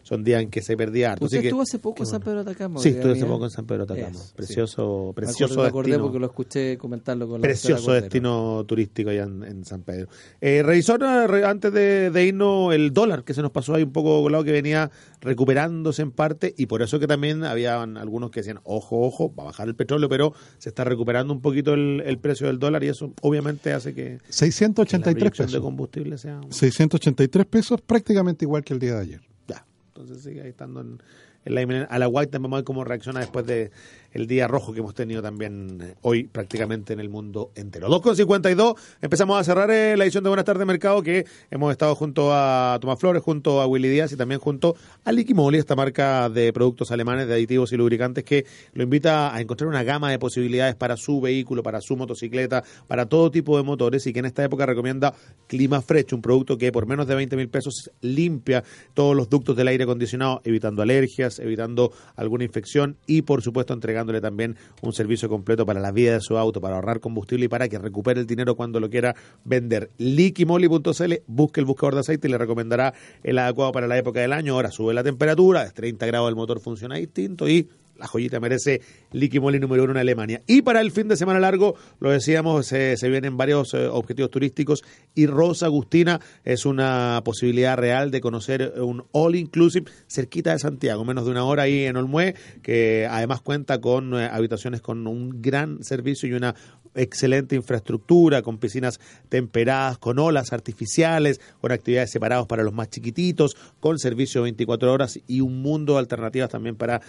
[0.03, 1.25] son días en que se perdía harto.
[1.25, 2.21] Usted Así que- estuvo hace poco en San.
[2.21, 2.79] Pedro Atacama.
[2.79, 4.07] Sí, ¿verdad, estuve hace poco en San Pedro Atacama.
[4.11, 4.33] Eso, sí.
[4.37, 6.03] precioso, Me precioso acordé, me acordé destino.
[6.05, 10.07] porque lo escuché comentarlo con la Precioso destino turístico allá en, en San Pedro.
[10.39, 13.83] Eh, revisor, eh, re- antes de, de irnos, el dólar que se nos pasó ahí
[13.83, 14.89] un poco colado, que venía
[15.21, 19.43] recuperándose en parte, y por eso que también habían algunos que decían, ojo, ojo, va
[19.43, 22.83] a bajar el petróleo, pero se está recuperando un poquito el, el precio del dólar,
[22.83, 25.63] y eso obviamente hace que, que la 683 proyección de pesos.
[25.63, 26.41] combustible sea...
[26.49, 29.21] 683 pesos, prácticamente igual que el día de ayer.
[29.47, 31.01] Ya, entonces sigue ahí estando en
[31.45, 33.71] la inminen- a la White vamos a ver cómo reacciona después de
[34.13, 37.87] el día rojo que hemos tenido también eh, hoy prácticamente en el mundo entero.
[37.87, 42.29] 2.52, empezamos a cerrar eh, la edición de Buenas tardes Mercado que hemos estado junto
[42.33, 44.75] a Tomás Flores, junto a Willy Díaz y también junto
[45.05, 49.39] a Liquimoli, esta marca de productos alemanes de aditivos y lubricantes que lo invita a
[49.39, 53.63] encontrar una gama de posibilidades para su vehículo, para su motocicleta, para todo tipo de
[53.63, 55.13] motores y que en esta época recomienda
[55.47, 58.63] Clima Fresh, un producto que por menos de 20 mil pesos limpia
[58.93, 64.21] todos los ductos del aire acondicionado, evitando alergias, evitando alguna infección y por supuesto entregándole
[64.21, 67.67] también un servicio completo para la vida de su auto, para ahorrar combustible y para
[67.69, 69.89] que recupere el dinero cuando lo quiera vender.
[69.97, 74.33] Liquimoli.cl, busque el buscador de aceite y le recomendará el adecuado para la época del
[74.33, 74.53] año.
[74.53, 77.69] Ahora sube la temperatura, es 30 grados el motor funciona distinto y
[78.01, 78.81] la joyita merece
[79.11, 80.41] Liquimoli número uno en Alemania.
[80.47, 84.31] Y para el fin de semana largo, lo decíamos, se, se vienen varios eh, objetivos
[84.31, 84.83] turísticos
[85.13, 91.05] y Rosa Agustina es una posibilidad real de conocer un all inclusive cerquita de Santiago,
[91.05, 95.41] menos de una hora ahí en Olmué, que además cuenta con eh, habitaciones con un
[95.41, 96.55] gran servicio y una
[96.95, 98.99] excelente infraestructura, con piscinas
[99.29, 105.19] temperadas, con olas artificiales, con actividades separadas para los más chiquititos, con servicio 24 horas
[105.27, 107.01] y un mundo de alternativas también para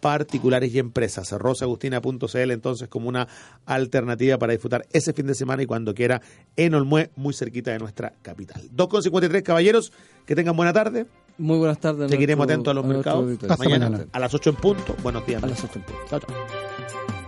[0.00, 1.30] particulares y empresas.
[1.32, 3.28] Rosagustina.cl entonces como una
[3.66, 6.20] alternativa para disfrutar ese fin de semana y cuando quiera
[6.56, 8.70] en Olmué, muy cerquita de nuestra capital.
[8.74, 9.92] 2.53 caballeros,
[10.26, 11.06] que tengan buena tarde.
[11.38, 12.10] Muy buenas tardes.
[12.10, 13.38] Seguiremos atentos a los mercados.
[13.48, 14.06] Hasta mañana.
[14.12, 14.96] a las 8 en punto.
[15.02, 15.42] Buenos días.
[15.42, 16.00] A las ocho en punto.
[16.08, 17.19] Chao, chao.